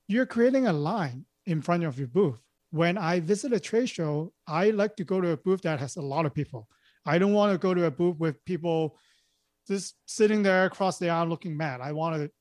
you're 0.07 0.25
creating 0.25 0.67
a 0.67 0.73
line 0.73 1.25
in 1.45 1.61
front 1.61 1.83
of 1.83 1.97
your 1.97 2.07
booth. 2.07 2.39
When 2.71 2.97
I 2.97 3.19
visit 3.19 3.53
a 3.53 3.59
trade 3.59 3.89
show, 3.89 4.33
I 4.47 4.69
like 4.69 4.95
to 4.97 5.03
go 5.03 5.19
to 5.21 5.31
a 5.31 5.37
booth 5.37 5.61
that 5.63 5.79
has 5.79 5.95
a 5.95 6.01
lot 6.01 6.25
of 6.25 6.33
people. 6.33 6.67
I 7.05 7.17
don't 7.17 7.33
want 7.33 7.51
to 7.53 7.57
go 7.57 7.73
to 7.73 7.85
a 7.85 7.91
booth 7.91 8.17
with 8.19 8.43
people 8.45 8.97
just 9.67 9.95
sitting 10.05 10.43
there 10.43 10.65
across 10.65 10.99
the 10.99 11.09
aisle 11.09 11.27
looking 11.27 11.55
mad. 11.55 11.81
I 11.81 11.91
want 11.93 12.15
to 12.15 12.31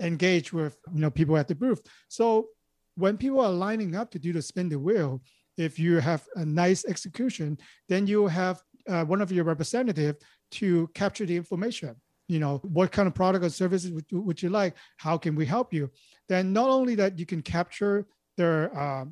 engage 0.00 0.52
with 0.52 0.76
you 0.92 1.00
know 1.00 1.10
people 1.10 1.36
at 1.36 1.48
the 1.48 1.54
booth. 1.54 1.82
So 2.08 2.48
when 2.96 3.16
people 3.16 3.40
are 3.40 3.52
lining 3.52 3.94
up 3.94 4.10
to 4.10 4.18
do 4.18 4.32
the 4.32 4.42
spin 4.42 4.68
the 4.68 4.78
wheel, 4.78 5.22
if 5.56 5.78
you 5.78 5.98
have 5.98 6.24
a 6.36 6.44
nice 6.44 6.84
execution, 6.84 7.58
then 7.88 8.06
you 8.06 8.26
have 8.26 8.62
uh, 8.88 9.04
one 9.04 9.20
of 9.20 9.32
your 9.32 9.44
representative 9.44 10.16
to 10.52 10.88
capture 10.94 11.26
the 11.26 11.36
information. 11.36 11.94
You 12.28 12.38
know, 12.38 12.58
what 12.62 12.92
kind 12.92 13.08
of 13.08 13.14
product 13.14 13.44
or 13.44 13.50
services 13.50 13.90
would, 13.92 14.06
would 14.12 14.42
you 14.42 14.50
like? 14.50 14.76
How 14.98 15.18
can 15.18 15.34
we 15.34 15.46
help 15.46 15.72
you? 15.72 15.90
Then 16.28 16.52
not 16.52 16.68
only 16.70 16.94
that 16.94 17.18
you 17.18 17.26
can 17.26 17.42
capture 17.42 18.06
their 18.36 18.76
uh, 18.78 19.04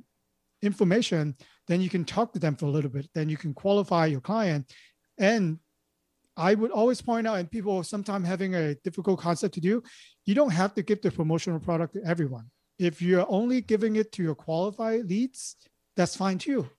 information, 0.63 1.37
then 1.67 1.81
you 1.81 1.91
can 1.91 2.05
talk 2.05 2.33
to 2.33 2.39
them 2.39 2.57
for 2.57 2.67
a 2.67 2.71
little 2.71 2.91
bit. 2.91 3.09
Then 3.15 3.29
you 3.29 3.37
can 3.37 3.55
qualify 3.55 4.07
your 4.07 4.21
client, 4.21 4.73
and 5.19 5.59
I 6.39 6.55
would 6.55 6.71
always 6.71 7.03
point 7.03 7.27
out, 7.27 7.39
and 7.39 7.51
people 7.51 7.83
sometimes 7.83 8.27
having 8.27 8.55
a 8.55 8.77
difficult 8.77 9.19
concept 9.19 9.55
to 9.55 9.61
do, 9.61 9.83
you 10.25 10.35
don't 10.35 10.53
have 10.53 10.73
to 10.75 10.83
give 10.83 11.03
the 11.03 11.11
promotional 11.11 11.59
product 11.59 11.95
to 11.95 12.03
everyone. 12.07 12.47
If 12.79 13.03
you're 13.03 13.27
only 13.29 13.61
giving 13.61 13.97
it 13.97 14.13
to 14.13 14.23
your 14.23 14.37
qualified 14.37 15.07
leads, 15.07 15.57
that's 15.97 16.15
fine 16.15 16.39
too. 16.39 16.71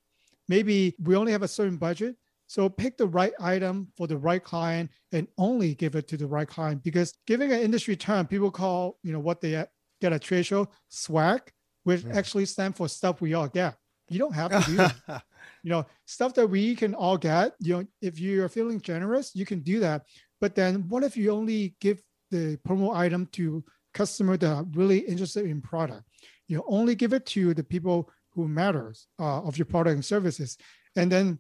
Maybe 0.48 0.96
we 1.04 1.16
only 1.18 1.34
have 1.34 1.44
a 1.44 1.48
certain 1.48 1.76
budget. 1.76 2.16
So 2.48 2.70
pick 2.70 2.98
the 2.98 3.06
right 3.06 3.34
item 3.40 3.90
for 3.98 4.08
the 4.08 4.18
right 4.18 4.44
client 4.44 4.90
and 5.12 5.28
only 5.38 5.76
give 5.76 5.96
it 5.96 6.08
to 6.08 6.18
the 6.18 6.26
right 6.26 6.48
client 6.48 6.82
because 6.82 7.14
giving 7.28 7.52
an 7.52 7.60
industry 7.60 7.96
term, 7.96 8.26
people 8.26 8.50
call, 8.50 8.98
you 9.04 9.12
know, 9.12 9.20
what 9.20 9.42
they 9.42 9.64
get 10.02 10.14
a 10.14 10.18
trade 10.18 10.46
show 10.46 10.70
swag, 10.88 11.42
which 11.84 12.04
yeah. 12.04 12.18
actually 12.18 12.46
stands 12.46 12.78
for 12.78 12.88
stuff 12.88 13.22
we 13.22 13.34
all 13.34 13.50
get. 13.50 13.76
You 14.10 14.20
don't 14.20 14.34
have 14.34 14.52
to 14.52 14.72
do 14.72 14.78
that. 14.78 15.24
you 15.64 15.70
know, 15.70 15.86
stuff 16.06 16.34
that 16.36 16.48
we 16.48 16.76
can 16.76 16.94
all 16.94 17.18
get, 17.18 17.54
you 17.60 17.78
know, 17.78 17.86
if 18.02 18.20
you're 18.20 18.50
feeling 18.50 18.82
generous, 18.82 19.36
you 19.36 19.46
can 19.46 19.62
do 19.62 19.80
that. 19.80 20.04
But 20.42 20.56
then 20.56 20.88
what 20.88 21.04
if 21.04 21.18
you 21.18 21.32
only 21.32 21.76
give 21.80 22.02
the 22.32 22.58
promo 22.68 22.96
item 22.96 23.28
to 23.34 23.64
customer 23.94 24.38
that 24.38 24.52
are 24.52 24.66
really 24.74 25.00
interested 25.00 25.46
in 25.46 25.62
product? 25.62 26.04
You 26.48 26.64
only 26.68 26.96
give 26.96 27.14
it 27.14 27.26
to 27.28 27.54
the 27.54 27.64
people 27.64 28.10
who 28.34 28.48
matters 28.48 29.08
uh, 29.20 29.42
of 29.42 29.58
your 29.58 29.66
product 29.66 29.96
and 29.96 30.06
services. 30.06 30.58
And 30.96 31.12
then 31.12 31.40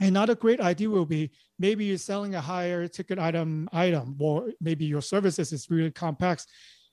another 0.00 0.34
great 0.34 0.60
idea 0.60 0.90
will 0.90 1.06
be 1.06 1.30
maybe 1.58 1.84
you're 1.84 1.98
selling 1.98 2.34
a 2.34 2.40
higher 2.40 2.86
ticket 2.86 3.18
item 3.18 3.68
item, 3.72 4.16
or 4.18 4.52
maybe 4.60 4.84
your 4.84 5.02
services 5.02 5.52
is 5.52 5.70
really 5.70 5.90
complex. 5.90 6.46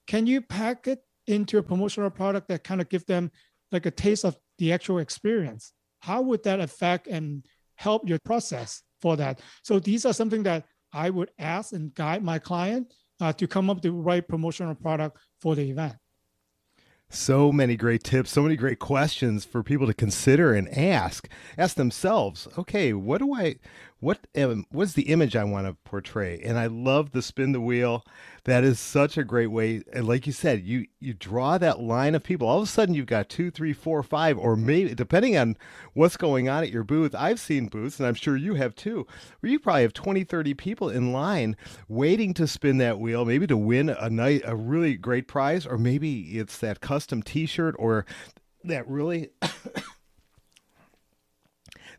Can 0.07 0.25
you 0.25 0.41
pack 0.41 0.87
it 0.87 0.99
into 1.27 1.57
a 1.57 1.63
promotional 1.63 2.09
product 2.09 2.47
that 2.47 2.63
kind 2.63 2.81
of 2.81 2.89
give 2.89 3.05
them 3.05 3.31
like 3.71 3.85
a 3.85 3.91
taste 3.91 4.25
of 4.25 4.37
the 4.57 4.71
actual 4.73 4.99
experience? 4.99 5.73
How 6.05 6.21
would 6.21 6.43
that 6.43 6.59
affect 6.59 7.07
and 7.07 7.43
help 7.73 8.07
your 8.07 8.19
process 8.19 8.83
for 9.01 9.17
that? 9.17 9.39
So 9.63 9.79
these 9.79 10.05
are 10.05 10.13
something 10.13 10.43
that 10.43 10.65
I 10.93 11.09
would 11.09 11.31
ask 11.39 11.73
and 11.73 11.93
guide 11.95 12.23
my 12.23 12.37
client 12.37 12.93
uh, 13.19 13.33
to 13.33 13.47
come 13.47 13.71
up 13.71 13.77
with 13.77 13.83
the 13.83 13.91
right 13.91 14.25
promotional 14.25 14.75
product 14.75 15.17
for 15.41 15.55
the 15.55 15.67
event. 15.67 15.95
So 17.09 17.51
many 17.51 17.75
great 17.75 18.03
tips, 18.03 18.31
so 18.31 18.43
many 18.43 18.55
great 18.55 18.77
questions 18.77 19.45
for 19.45 19.63
people 19.63 19.87
to 19.87 19.95
consider 19.95 20.53
and 20.53 20.69
ask. 20.77 21.27
Ask 21.57 21.75
themselves, 21.75 22.47
okay, 22.55 22.93
what 22.93 23.17
do 23.17 23.33
I 23.33 23.55
what 23.99 24.19
um, 24.37 24.65
what's 24.71 24.93
the 24.93 25.09
image 25.09 25.35
I 25.35 25.45
want 25.45 25.67
to 25.67 25.73
portray? 25.85 26.39
And 26.43 26.59
I 26.59 26.67
love 26.67 27.11
the 27.11 27.21
spin 27.21 27.53
the 27.53 27.61
wheel. 27.61 28.03
That 28.43 28.63
is 28.63 28.79
such 28.79 29.17
a 29.17 29.23
great 29.23 29.47
way. 29.47 29.83
And 29.93 30.07
like 30.07 30.27
you 30.27 30.33
said, 30.33 30.63
you 30.63 30.85
you 30.99 31.13
draw 31.13 31.57
that 31.57 31.79
line 31.79 32.13
of 32.13 32.21
people. 32.21 32.47
All 32.47 32.57
of 32.57 32.63
a 32.63 32.67
sudden, 32.67 32.93
you've 32.93 33.05
got 33.05 33.29
two, 33.29 33.49
three, 33.49 33.73
four, 33.73 34.03
five, 34.03 34.37
or 34.37 34.55
maybe 34.55 34.93
depending 34.93 35.37
on 35.37 35.55
what's 35.93 36.17
going 36.17 36.49
on 36.49 36.63
at 36.63 36.71
your 36.71 36.83
booth. 36.83 37.15
I've 37.15 37.39
seen 37.39 37.67
booths, 37.67 37.97
and 37.99 38.07
I'm 38.07 38.15
sure 38.15 38.35
you 38.35 38.55
have 38.55 38.75
too, 38.75 39.07
where 39.39 39.51
you 39.51 39.59
probably 39.59 39.83
have 39.83 39.93
20, 39.93 40.23
30 40.25 40.53
people 40.53 40.89
in 40.89 41.13
line 41.13 41.55
waiting 41.87 42.33
to 42.35 42.47
spin 42.47 42.77
that 42.79 42.99
wheel, 42.99 43.23
maybe 43.23 43.47
to 43.47 43.57
win 43.57 43.89
a 43.89 44.09
night 44.09 44.41
a 44.45 44.55
really 44.55 44.95
great 44.95 45.27
prize, 45.27 45.65
or 45.65 45.77
maybe 45.77 46.37
it's 46.37 46.57
that 46.59 46.81
custom 46.81 47.23
T-shirt 47.23 47.75
or 47.79 48.05
that 48.65 48.87
really 48.87 49.29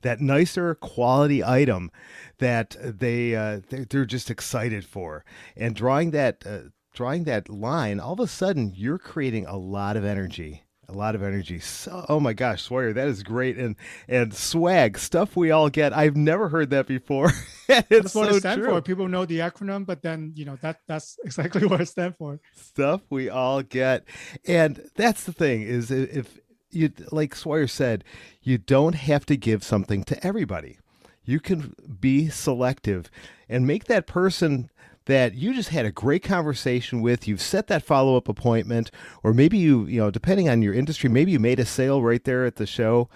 that 0.07 0.21
nicer 0.21 0.75
quality 0.75 1.45
item 1.45 1.91
that 2.39 2.77
they 2.81 3.35
uh, 3.35 3.61
they're 3.69 4.05
just 4.05 4.31
excited 4.31 4.85
for, 4.85 5.25
and 5.57 5.75
drawing 5.75 6.11
that 6.13 6.45
uh, 6.47 6.71
drawing 6.95 7.25
that 7.25 7.49
line, 7.49 8.01
all 8.01 8.15
of 8.15 8.21
a 8.21 8.27
sudden 8.27 8.73
you're 8.75 8.99
creating 8.99 9.47
a 9.47 9.57
lot 9.57 9.97
of 9.97 10.05
energy 10.05 10.63
a 10.89 10.93
lot 10.93 11.15
of 11.15 11.23
energy. 11.23 11.59
So, 11.59 12.05
oh 12.09 12.21
my 12.21 12.33
gosh, 12.33 12.63
Swire, 12.63 12.93
that 12.93 13.09
is 13.09 13.23
great. 13.23 13.57
And 13.57 13.77
and 14.09 14.35
swag 14.35 14.99
stuff 14.99 15.37
we 15.37 15.51
all 15.51 15.69
get. 15.69 15.93
I've 15.93 16.17
never 16.17 16.49
heard 16.49 16.71
that 16.71 16.87
before. 16.87 17.33
it's 17.69 17.89
that's 17.89 18.15
what 18.15 18.31
so 18.31 18.37
it 18.37 18.41
stands 18.41 18.65
true. 18.65 18.75
for. 18.75 18.83
People 18.83 19.09
know 19.09 19.25
the 19.25 19.41
acronym, 19.41 19.85
but 19.85 20.03
then 20.03 20.33
you 20.37 20.45
know 20.45 20.57
that 20.63 20.81
that's 20.87 21.19
exactly 21.25 21.67
what 21.67 21.81
it 21.81 21.89
stands 21.89 22.17
for. 22.17 22.41
Stuff 22.55 23.03
we 23.11 23.29
all 23.29 23.63
get, 23.63 24.05
and 24.47 24.89
that's 24.95 25.25
the 25.25 25.33
thing 25.33 25.63
is 25.63 25.91
if 25.91 26.39
you 26.77 26.93
like 27.11 27.35
Swire 27.35 27.67
said, 27.67 28.05
you 28.43 28.59
don't 28.59 28.95
have 28.95 29.27
to 29.27 29.37
give 29.37 29.65
something 29.65 30.05
to 30.05 30.27
everybody. 30.27 30.79
You 31.25 31.41
can 31.41 31.75
be 32.01 32.29
selective 32.29 33.11
and 33.49 33.67
make 33.67 33.85
that 33.85 34.07
person 34.07 34.71
that 35.07 35.35
you 35.35 35.55
just 35.55 35.69
had 35.69 35.87
a 35.87 35.93
great 35.93 36.23
conversation 36.23 37.01
with, 37.01 37.29
you've 37.29 37.41
set 37.41 37.69
that 37.69 37.85
follow-up 37.85 38.29
appointment 38.29 38.91
or 39.23 39.33
maybe 39.33 39.57
you, 39.57 39.87
you 39.87 40.01
know, 40.01 40.11
depending 40.11 40.49
on 40.49 40.63
your 40.63 40.75
industry, 40.75 41.09
maybe 41.09 41.31
you 41.31 41.39
made 41.39 41.61
a 41.61 41.65
sale 41.65 42.03
right 42.03 42.25
there 42.25 42.45
at 42.45 42.57
the 42.57 42.67
show 42.67 43.09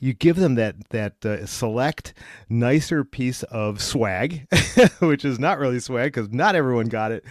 you 0.00 0.14
give 0.14 0.36
them 0.36 0.54
that 0.54 0.76
that 0.90 1.24
uh, 1.24 1.44
select 1.46 2.14
nicer 2.48 3.04
piece 3.04 3.42
of 3.44 3.82
swag, 3.82 4.46
which 5.00 5.24
is 5.24 5.38
not 5.38 5.58
really 5.58 5.80
swag 5.80 6.12
because 6.12 6.30
not 6.30 6.54
everyone 6.54 6.86
got 6.86 7.12
it 7.12 7.24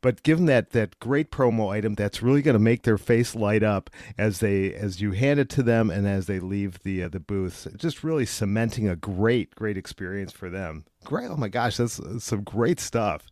but 0.00 0.22
give 0.22 0.38
them 0.38 0.46
that 0.46 0.70
that 0.70 0.98
great 0.98 1.30
promo 1.30 1.70
item 1.70 1.94
that's 1.94 2.22
really 2.22 2.42
going 2.42 2.54
to 2.54 2.60
make 2.60 2.82
their 2.82 2.98
face 2.98 3.34
light 3.34 3.62
up 3.62 3.90
as 4.18 4.40
they 4.40 4.72
as 4.74 5.00
you 5.00 5.12
hand 5.12 5.40
it 5.40 5.48
to 5.50 5.62
them 5.62 5.90
and 5.90 6.06
as 6.06 6.26
they 6.26 6.38
leave 6.38 6.82
the 6.82 7.02
uh, 7.02 7.08
the 7.08 7.20
booth. 7.20 7.66
Just 7.76 8.04
really 8.04 8.26
cementing 8.26 8.88
a 8.88 8.96
great 8.96 9.54
great 9.54 9.76
experience 9.76 10.32
for 10.32 10.50
them. 10.50 10.84
Great! 11.04 11.30
Oh 11.30 11.36
my 11.36 11.48
gosh, 11.48 11.76
that's, 11.76 11.96
that's 11.96 12.24
some 12.24 12.42
great 12.42 12.80
stuff. 12.80 13.26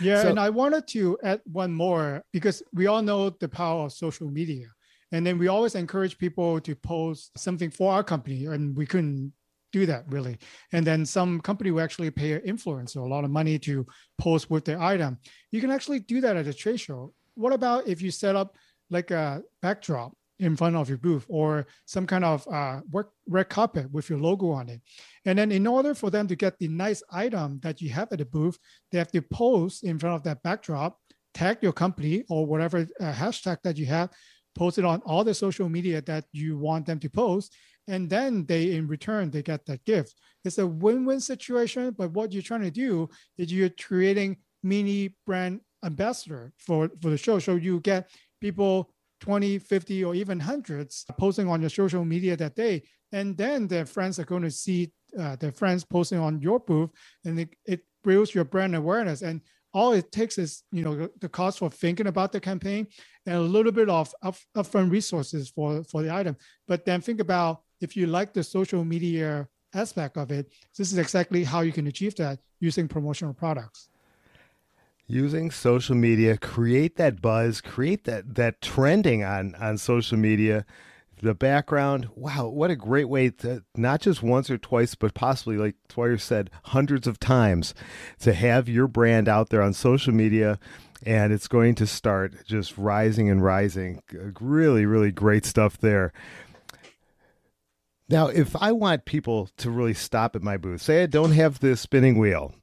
Yeah, 0.00 0.22
so, 0.22 0.28
and 0.28 0.38
I 0.38 0.50
wanted 0.50 0.86
to 0.88 1.18
add 1.22 1.40
one 1.44 1.72
more 1.72 2.24
because 2.32 2.62
we 2.72 2.86
all 2.86 3.02
know 3.02 3.30
the 3.30 3.48
power 3.48 3.86
of 3.86 3.92
social 3.92 4.30
media. 4.30 4.66
And 5.10 5.26
then 5.26 5.38
we 5.38 5.48
always 5.48 5.74
encourage 5.74 6.18
people 6.18 6.60
to 6.60 6.76
post 6.76 7.30
something 7.36 7.70
for 7.70 7.92
our 7.92 8.04
company, 8.04 8.44
and 8.44 8.76
we 8.76 8.84
couldn't 8.84 9.32
do 9.72 9.86
that 9.86 10.04
really. 10.08 10.38
And 10.72 10.86
then 10.86 11.04
some 11.04 11.40
company 11.40 11.70
will 11.70 11.82
actually 11.82 12.10
pay 12.10 12.32
an 12.32 12.42
influencer 12.42 12.96
a 12.96 13.08
lot 13.08 13.24
of 13.24 13.30
money 13.30 13.58
to 13.60 13.86
post 14.18 14.50
with 14.50 14.64
their 14.64 14.80
item. 14.80 15.18
You 15.50 15.60
can 15.60 15.70
actually 15.70 16.00
do 16.00 16.20
that 16.20 16.36
at 16.36 16.46
a 16.46 16.54
trade 16.54 16.80
show. 16.80 17.12
What 17.34 17.52
about 17.52 17.86
if 17.86 18.02
you 18.02 18.10
set 18.10 18.36
up 18.36 18.56
like 18.90 19.10
a 19.10 19.42
backdrop 19.62 20.12
in 20.40 20.56
front 20.56 20.76
of 20.76 20.88
your 20.88 20.98
booth 20.98 21.26
or 21.28 21.66
some 21.84 22.06
kind 22.06 22.24
of 22.24 22.46
uh, 22.48 22.80
work, 22.90 23.10
red 23.28 23.48
carpet 23.48 23.90
with 23.92 24.08
your 24.08 24.18
logo 24.18 24.50
on 24.50 24.68
it? 24.68 24.80
And 25.24 25.38
then 25.38 25.52
in 25.52 25.66
order 25.66 25.94
for 25.94 26.10
them 26.10 26.26
to 26.28 26.36
get 26.36 26.58
the 26.58 26.68
nice 26.68 27.02
item 27.12 27.60
that 27.62 27.80
you 27.80 27.90
have 27.90 28.08
at 28.12 28.18
the 28.18 28.24
booth, 28.24 28.58
they 28.90 28.98
have 28.98 29.12
to 29.12 29.22
post 29.22 29.84
in 29.84 29.98
front 29.98 30.16
of 30.16 30.22
that 30.24 30.42
backdrop, 30.42 30.98
tag 31.34 31.58
your 31.60 31.72
company 31.72 32.24
or 32.28 32.46
whatever 32.46 32.86
uh, 33.00 33.12
hashtag 33.12 33.58
that 33.62 33.76
you 33.76 33.86
have, 33.86 34.10
post 34.54 34.78
it 34.78 34.84
on 34.84 35.00
all 35.04 35.22
the 35.22 35.34
social 35.34 35.68
media 35.68 36.00
that 36.02 36.24
you 36.32 36.58
want 36.58 36.86
them 36.86 36.98
to 36.98 37.08
post 37.08 37.54
and 37.88 38.08
then 38.08 38.46
they 38.46 38.76
in 38.76 38.86
return 38.86 39.30
they 39.30 39.42
get 39.42 39.66
that 39.66 39.84
gift. 39.84 40.14
It's 40.44 40.58
a 40.58 40.66
win-win 40.66 41.20
situation 41.20 41.94
but 41.98 42.12
what 42.12 42.32
you're 42.32 42.42
trying 42.42 42.62
to 42.62 42.70
do 42.70 43.08
is 43.36 43.52
you're 43.52 43.70
creating 43.70 44.36
mini 44.62 45.16
brand 45.26 45.60
ambassador 45.84 46.52
for 46.58 46.90
for 47.02 47.10
the 47.10 47.18
show. 47.18 47.38
So 47.40 47.56
you 47.56 47.80
get 47.80 48.08
people 48.40 48.90
20 49.20 49.58
50 49.58 50.04
or 50.04 50.14
even 50.14 50.38
hundreds 50.38 51.04
posting 51.18 51.48
on 51.48 51.60
your 51.60 51.70
social 51.70 52.04
media 52.04 52.36
that 52.36 52.54
day 52.54 52.82
and 53.10 53.36
then 53.36 53.66
their 53.66 53.86
friends 53.86 54.18
are 54.18 54.24
going 54.24 54.42
to 54.42 54.50
see 54.50 54.92
uh, 55.18 55.36
their 55.36 55.52
friends 55.52 55.84
posting 55.84 56.18
on 56.18 56.40
your 56.40 56.60
booth 56.60 56.90
and 57.24 57.40
it, 57.40 57.48
it 57.64 57.80
builds 58.04 58.34
your 58.34 58.44
brand 58.44 58.74
awareness. 58.74 59.22
And 59.22 59.40
all 59.74 59.92
it 59.92 60.10
takes 60.10 60.38
is 60.38 60.62
you 60.72 60.82
know 60.82 61.08
the 61.20 61.28
cost 61.28 61.58
for 61.58 61.70
thinking 61.70 62.06
about 62.06 62.32
the 62.32 62.40
campaign 62.40 62.86
and 63.26 63.36
a 63.36 63.40
little 63.40 63.72
bit 63.72 63.88
of 63.88 64.14
up, 64.22 64.36
upfront 64.56 64.90
resources 64.90 65.50
for 65.50 65.84
for 65.84 66.02
the 66.02 66.12
item. 66.12 66.36
But 66.66 66.84
then 66.84 67.00
think 67.00 67.20
about 67.20 67.62
if 67.80 67.96
you 67.96 68.06
like 68.06 68.32
the 68.32 68.42
social 68.42 68.84
media 68.84 69.48
aspect 69.74 70.16
of 70.16 70.30
it, 70.30 70.50
this 70.76 70.92
is 70.92 70.98
exactly 70.98 71.44
how 71.44 71.60
you 71.60 71.72
can 71.72 71.86
achieve 71.86 72.16
that 72.16 72.40
using 72.60 72.88
promotional 72.88 73.34
products. 73.34 73.88
Using 75.06 75.50
social 75.50 75.94
media, 75.94 76.36
create 76.36 76.96
that 76.96 77.22
buzz, 77.22 77.60
create 77.60 78.04
that 78.04 78.34
that 78.34 78.60
trending 78.60 79.24
on 79.24 79.54
on 79.54 79.78
social 79.78 80.18
media. 80.18 80.66
The 81.20 81.34
background, 81.34 82.10
wow, 82.14 82.46
what 82.46 82.70
a 82.70 82.76
great 82.76 83.08
way 83.08 83.30
to 83.30 83.64
not 83.74 84.00
just 84.02 84.22
once 84.22 84.50
or 84.50 84.58
twice, 84.58 84.94
but 84.94 85.14
possibly, 85.14 85.56
like 85.56 85.74
Swire 85.88 86.16
said, 86.16 86.48
hundreds 86.64 87.08
of 87.08 87.18
times 87.18 87.74
to 88.20 88.32
have 88.34 88.68
your 88.68 88.86
brand 88.86 89.28
out 89.28 89.48
there 89.48 89.62
on 89.62 89.72
social 89.72 90.14
media 90.14 90.60
and 91.04 91.32
it's 91.32 91.48
going 91.48 91.74
to 91.76 91.86
start 91.86 92.34
just 92.46 92.76
rising 92.76 93.30
and 93.30 93.42
rising. 93.42 94.02
Really, 94.40 94.84
really 94.86 95.12
great 95.12 95.44
stuff 95.44 95.78
there. 95.78 96.12
Now, 98.08 98.28
if 98.28 98.56
I 98.56 98.72
want 98.72 99.04
people 99.04 99.50
to 99.58 99.70
really 99.70 99.94
stop 99.94 100.34
at 100.34 100.42
my 100.42 100.56
booth, 100.56 100.82
say 100.82 101.02
I 101.02 101.06
don't 101.06 101.32
have 101.32 101.60
the 101.60 101.76
spinning 101.76 102.18
wheel, 102.18 102.54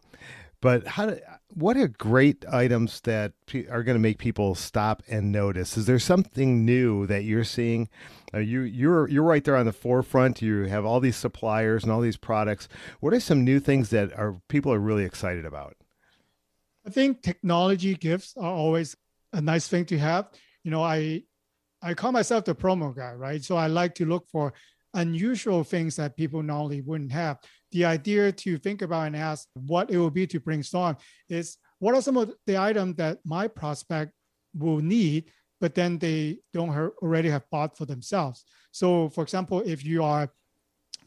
but 0.59 0.87
how 0.87 1.05
do, 1.07 1.19
what 1.53 1.77
are 1.77 1.87
great 1.87 2.43
items 2.51 2.99
that 3.01 3.33
are 3.69 3.83
going 3.83 3.95
to 3.95 4.01
make 4.01 4.17
people 4.17 4.55
stop 4.55 5.03
and 5.07 5.31
notice? 5.31 5.77
Is 5.77 5.85
there 5.85 5.99
something 5.99 6.65
new 6.65 7.05
that 7.05 7.23
you're 7.23 7.43
seeing? 7.43 7.89
Uh, 8.33 8.39
you 8.39 8.61
you're 8.61 9.07
you're 9.07 9.23
right 9.23 9.43
there 9.43 9.55
on 9.55 9.67
the 9.67 9.71
forefront. 9.71 10.41
You 10.41 10.63
have 10.63 10.83
all 10.83 10.99
these 10.99 11.15
suppliers 11.15 11.83
and 11.83 11.91
all 11.91 12.01
these 12.01 12.17
products. 12.17 12.67
What 12.99 13.13
are 13.13 13.19
some 13.19 13.43
new 13.43 13.59
things 13.59 13.89
that 13.91 14.11
are 14.17 14.41
people 14.49 14.73
are 14.73 14.79
really 14.79 15.05
excited 15.05 15.45
about? 15.45 15.75
I 16.85 16.89
think 16.89 17.21
technology 17.21 17.95
gifts 17.95 18.33
are 18.35 18.51
always 18.51 18.97
a 19.31 19.41
nice 19.41 19.67
thing 19.67 19.85
to 19.85 19.97
have. 19.99 20.29
You 20.63 20.71
know, 20.71 20.83
I 20.83 21.23
I 21.81 21.93
call 21.93 22.11
myself 22.11 22.45
the 22.45 22.55
promo 22.55 22.95
guy, 22.95 23.13
right? 23.13 23.43
So 23.43 23.55
I 23.55 23.67
like 23.67 23.95
to 23.95 24.05
look 24.05 24.27
for 24.29 24.53
unusual 24.95 25.63
things 25.63 25.95
that 25.97 26.17
people 26.17 26.41
normally 26.41 26.81
wouldn't 26.81 27.11
have. 27.11 27.37
The 27.71 27.85
idea 27.85 28.31
to 28.31 28.57
think 28.57 28.81
about 28.81 29.07
and 29.07 29.15
ask 29.15 29.47
what 29.53 29.91
it 29.91 29.97
will 29.97 30.09
be 30.09 30.25
to 30.27 30.39
bring 30.39 30.57
brainstorm 30.57 30.97
is 31.29 31.57
what 31.79 31.93
are 31.93 32.01
some 32.01 32.17
of 32.17 32.33
the 32.47 32.57
items 32.57 32.95
that 32.95 33.19
my 33.25 33.47
prospect 33.47 34.11
will 34.57 34.79
need, 34.79 35.31
but 35.61 35.75
then 35.75 35.99
they 35.99 36.39
don't 36.53 36.69
already 37.01 37.29
have 37.29 37.43
bought 37.51 37.77
for 37.77 37.85
themselves. 37.85 38.45
So, 38.71 39.09
for 39.09 39.23
example, 39.23 39.61
if 39.65 39.85
you 39.85 40.03
are 40.03 40.29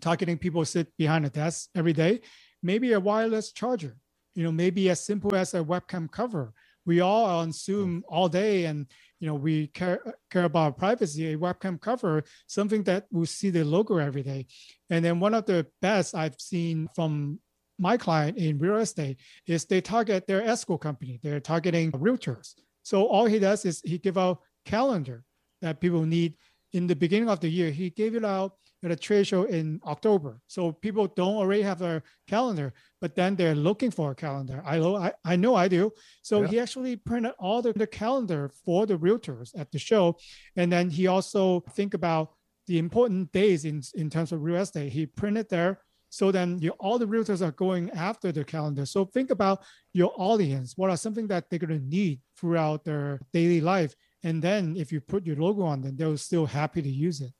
targeting 0.00 0.38
people 0.38 0.64
sit 0.64 0.94
behind 0.96 1.26
a 1.26 1.30
desk 1.30 1.70
every 1.74 1.92
day, 1.92 2.20
maybe 2.62 2.92
a 2.92 3.00
wireless 3.00 3.52
charger, 3.52 3.96
you 4.34 4.44
know, 4.44 4.52
maybe 4.52 4.90
as 4.90 5.04
simple 5.04 5.34
as 5.34 5.54
a 5.54 5.64
webcam 5.64 6.10
cover. 6.10 6.52
We 6.88 7.00
all 7.00 7.26
are 7.26 7.42
on 7.42 7.52
Zoom 7.52 8.02
all 8.08 8.30
day 8.30 8.64
and 8.64 8.86
you 9.20 9.28
know 9.28 9.34
we 9.34 9.66
care 9.68 10.00
care 10.30 10.44
about 10.44 10.78
privacy 10.78 11.34
a 11.34 11.36
webcam 11.36 11.78
cover 11.78 12.24
something 12.46 12.82
that 12.84 13.04
we 13.10 13.26
see 13.26 13.50
the 13.50 13.62
logo 13.62 13.98
every 13.98 14.22
day. 14.22 14.46
And 14.88 15.04
then 15.04 15.20
one 15.20 15.34
of 15.34 15.44
the 15.44 15.66
best 15.82 16.14
i've 16.14 16.40
seen 16.40 16.88
from 16.96 17.40
my 17.78 17.98
client 17.98 18.38
in 18.38 18.58
real 18.58 18.78
estate 18.78 19.18
is 19.46 19.66
they 19.66 19.82
target 19.82 20.26
their 20.26 20.42
escrow 20.42 20.78
company. 20.78 21.20
They're 21.22 21.40
targeting 21.40 21.92
realtors. 21.92 22.54
So 22.82 23.06
all 23.06 23.26
he 23.26 23.38
does 23.38 23.66
is 23.66 23.82
he 23.84 23.98
give 23.98 24.16
out 24.16 24.40
calendar 24.64 25.24
that 25.60 25.80
people 25.80 26.06
need. 26.06 26.34
In 26.72 26.86
the 26.86 26.96
beginning 26.96 27.28
of 27.28 27.40
the 27.40 27.50
year 27.50 27.70
he 27.70 27.90
gave 27.90 28.14
it 28.14 28.24
out 28.24 28.54
at 28.84 28.90
a 28.90 28.96
trade 28.96 29.26
show 29.26 29.44
in 29.44 29.80
October. 29.86 30.40
So 30.46 30.72
people 30.72 31.06
don't 31.08 31.36
already 31.36 31.62
have 31.62 31.82
a 31.82 32.02
calendar, 32.28 32.72
but 33.00 33.14
then 33.14 33.34
they're 33.34 33.54
looking 33.54 33.90
for 33.90 34.12
a 34.12 34.14
calendar. 34.14 34.62
I 34.64 34.78
know 34.78 34.96
I, 34.96 35.12
I 35.24 35.36
know 35.36 35.54
I 35.54 35.68
do. 35.68 35.90
So 36.22 36.42
yeah. 36.42 36.48
he 36.48 36.60
actually 36.60 36.96
printed 36.96 37.32
all 37.38 37.62
the, 37.62 37.72
the 37.72 37.86
calendar 37.86 38.50
for 38.64 38.86
the 38.86 38.96
realtors 38.96 39.58
at 39.58 39.72
the 39.72 39.78
show. 39.78 40.16
And 40.56 40.70
then 40.70 40.90
he 40.90 41.06
also 41.06 41.60
think 41.74 41.94
about 41.94 42.34
the 42.66 42.78
important 42.78 43.32
days 43.32 43.64
in, 43.64 43.82
in 43.94 44.10
terms 44.10 44.30
of 44.32 44.42
real 44.42 44.60
estate. 44.60 44.92
He 44.92 45.06
printed 45.06 45.48
there. 45.48 45.80
So 46.10 46.30
then 46.32 46.58
you, 46.60 46.70
all 46.78 46.98
the 46.98 47.06
realtors 47.06 47.46
are 47.46 47.52
going 47.52 47.90
after 47.90 48.32
the 48.32 48.44
calendar. 48.44 48.86
So 48.86 49.04
think 49.04 49.30
about 49.30 49.62
your 49.92 50.12
audience. 50.16 50.74
What 50.76 50.90
are 50.90 50.96
something 50.96 51.26
that 51.28 51.50
they're 51.50 51.58
going 51.58 51.78
to 51.78 51.84
need 51.84 52.20
throughout 52.38 52.84
their 52.84 53.20
daily 53.32 53.60
life? 53.60 53.94
And 54.22 54.42
then 54.42 54.76
if 54.76 54.90
you 54.90 55.00
put 55.00 55.26
your 55.26 55.36
logo 55.36 55.62
on 55.62 55.82
them, 55.82 55.96
they're 55.96 56.16
still 56.16 56.46
happy 56.46 56.82
to 56.82 56.88
use 56.88 57.20
it. 57.20 57.32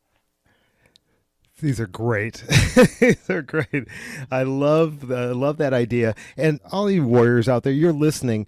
These 1.61 1.81
are 1.81 1.87
great. 1.87 2.45
These 3.01 3.29
are 3.29 3.43
great. 3.43 3.89
I 4.31 4.45
love 4.45 5.09
the, 5.09 5.35
love 5.35 5.57
that 5.59 5.73
idea. 5.73 6.15
And 6.37 6.61
all 6.71 6.91
you 6.91 7.05
warriors 7.05 7.49
out 7.49 7.65
there, 7.65 7.73
you're 7.73 7.93
listening. 7.93 8.47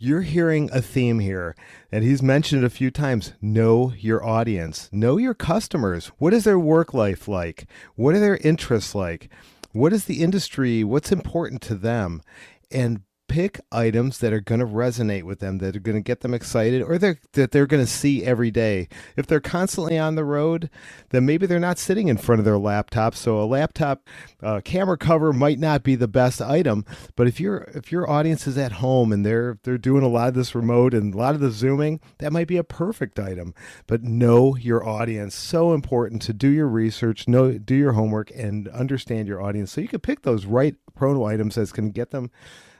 You're 0.00 0.22
hearing 0.22 0.70
a 0.72 0.80
theme 0.80 1.18
here, 1.18 1.56
and 1.90 2.04
he's 2.04 2.22
mentioned 2.22 2.62
it 2.62 2.66
a 2.66 2.70
few 2.70 2.88
times. 2.88 3.32
Know 3.42 3.92
your 3.98 4.24
audience. 4.24 4.88
Know 4.92 5.16
your 5.16 5.34
customers. 5.34 6.12
What 6.18 6.32
is 6.32 6.44
their 6.44 6.58
work 6.58 6.94
life 6.94 7.26
like? 7.26 7.66
What 7.96 8.14
are 8.14 8.20
their 8.20 8.36
interests 8.36 8.94
like? 8.94 9.28
What 9.72 9.92
is 9.92 10.04
the 10.04 10.22
industry? 10.22 10.84
What's 10.84 11.10
important 11.10 11.62
to 11.62 11.74
them? 11.74 12.22
And 12.70 13.02
pick 13.28 13.60
items 13.70 14.18
that 14.18 14.32
are 14.32 14.40
going 14.40 14.60
to 14.60 14.66
resonate 14.66 15.22
with 15.22 15.38
them, 15.38 15.58
that 15.58 15.76
are 15.76 15.80
going 15.80 15.96
to 15.96 16.02
get 16.02 16.20
them 16.20 16.34
excited, 16.34 16.82
or 16.82 16.98
they're, 16.98 17.18
that 17.34 17.52
they're 17.52 17.66
going 17.66 17.84
to 17.84 17.90
see 17.90 18.24
every 18.24 18.50
day. 18.50 18.88
If 19.16 19.26
they're 19.26 19.40
constantly 19.40 19.98
on 19.98 20.14
the 20.14 20.24
road, 20.24 20.70
then 21.10 21.26
maybe 21.26 21.46
they're 21.46 21.60
not 21.60 21.78
sitting 21.78 22.08
in 22.08 22.16
front 22.16 22.40
of 22.40 22.44
their 22.44 22.58
laptop. 22.58 23.14
So 23.14 23.40
a 23.40 23.44
laptop 23.44 24.06
uh, 24.42 24.60
camera 24.64 24.96
cover 24.96 25.32
might 25.32 25.58
not 25.58 25.82
be 25.82 25.94
the 25.94 26.08
best 26.08 26.40
item. 26.40 26.84
But 27.14 27.26
if 27.26 27.38
your 27.38 27.70
if 27.74 27.92
your 27.92 28.08
audience 28.08 28.46
is 28.46 28.58
at 28.58 28.72
home 28.72 29.12
and 29.12 29.24
they're 29.24 29.58
they're 29.62 29.78
doing 29.78 30.02
a 30.02 30.08
lot 30.08 30.28
of 30.28 30.34
this 30.34 30.54
remote 30.54 30.94
and 30.94 31.14
a 31.14 31.16
lot 31.16 31.34
of 31.34 31.40
the 31.40 31.50
zooming, 31.50 32.00
that 32.18 32.32
might 32.32 32.48
be 32.48 32.56
a 32.56 32.64
perfect 32.64 33.18
item. 33.18 33.54
But 33.86 34.02
know 34.02 34.56
your 34.56 34.86
audience. 34.86 35.34
So 35.34 35.74
important 35.74 36.22
to 36.22 36.32
do 36.32 36.48
your 36.48 36.68
research, 36.68 37.28
know 37.28 37.58
do 37.58 37.74
your 37.74 37.92
homework, 37.92 38.30
and 38.34 38.68
understand 38.68 39.28
your 39.28 39.42
audience 39.42 39.72
so 39.72 39.80
you 39.80 39.88
can 39.88 40.00
pick 40.00 40.22
those 40.22 40.46
right 40.46 40.74
promo 40.98 41.28
items 41.28 41.54
that's 41.54 41.72
going 41.72 41.88
to 41.88 41.94
get 41.94 42.10
them 42.10 42.30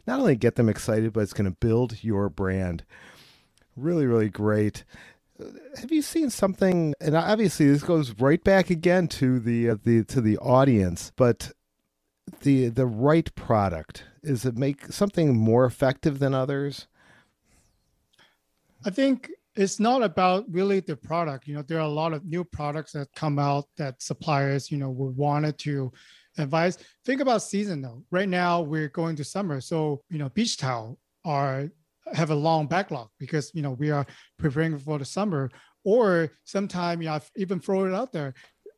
not 0.08 0.20
only 0.20 0.34
get 0.34 0.56
them 0.56 0.68
excited, 0.68 1.12
but 1.12 1.20
it's 1.20 1.34
going 1.34 1.50
to 1.50 1.56
build 1.60 2.02
your 2.02 2.28
brand. 2.28 2.82
Really, 3.76 4.06
really 4.06 4.30
great. 4.30 4.84
Have 5.78 5.92
you 5.92 6.02
seen 6.02 6.30
something? 6.30 6.94
And 7.00 7.14
obviously, 7.14 7.70
this 7.70 7.84
goes 7.84 8.12
right 8.18 8.42
back 8.42 8.70
again 8.70 9.06
to 9.08 9.38
the 9.38 9.70
uh, 9.70 9.76
the 9.84 10.02
to 10.04 10.20
the 10.20 10.36
audience, 10.38 11.12
but 11.14 11.52
the 12.40 12.70
the 12.70 12.86
right 12.86 13.32
product 13.36 14.04
is 14.24 14.44
it 14.44 14.56
make 14.56 14.86
something 14.86 15.36
more 15.36 15.64
effective 15.64 16.18
than 16.18 16.34
others? 16.34 16.88
I 18.84 18.90
think 18.90 19.30
it's 19.54 19.78
not 19.78 20.02
about 20.02 20.44
really 20.48 20.80
the 20.80 20.96
product. 20.96 21.46
You 21.46 21.54
know, 21.54 21.62
there 21.62 21.78
are 21.78 21.86
a 21.86 21.88
lot 21.88 22.12
of 22.12 22.24
new 22.24 22.44
products 22.44 22.92
that 22.92 23.08
come 23.14 23.38
out 23.38 23.66
that 23.76 24.02
suppliers, 24.02 24.70
you 24.70 24.78
know, 24.78 24.90
would 24.90 25.16
wanted 25.16 25.58
to 25.58 25.92
advice. 26.38 26.78
Think 27.04 27.20
about 27.20 27.42
season 27.42 27.82
though. 27.82 28.04
Right 28.10 28.28
now 28.28 28.62
we're 28.62 28.88
going 28.88 29.16
to 29.16 29.24
summer, 29.24 29.60
so 29.60 30.02
you 30.10 30.18
know 30.18 30.28
beach 30.30 30.56
towel 30.56 30.98
are 31.24 31.68
have 32.14 32.30
a 32.30 32.34
long 32.34 32.66
backlog 32.66 33.08
because 33.18 33.50
you 33.54 33.62
know 33.62 33.72
we 33.72 33.90
are 33.90 34.06
preparing 34.38 34.78
for 34.78 34.98
the 34.98 35.04
summer. 35.04 35.50
Or 35.84 36.32
sometime 36.44 37.00
you 37.00 37.08
know 37.08 37.14
I've 37.14 37.30
even 37.36 37.60
throw 37.60 37.84
it 37.86 37.94
out 37.94 38.12
there. 38.12 38.34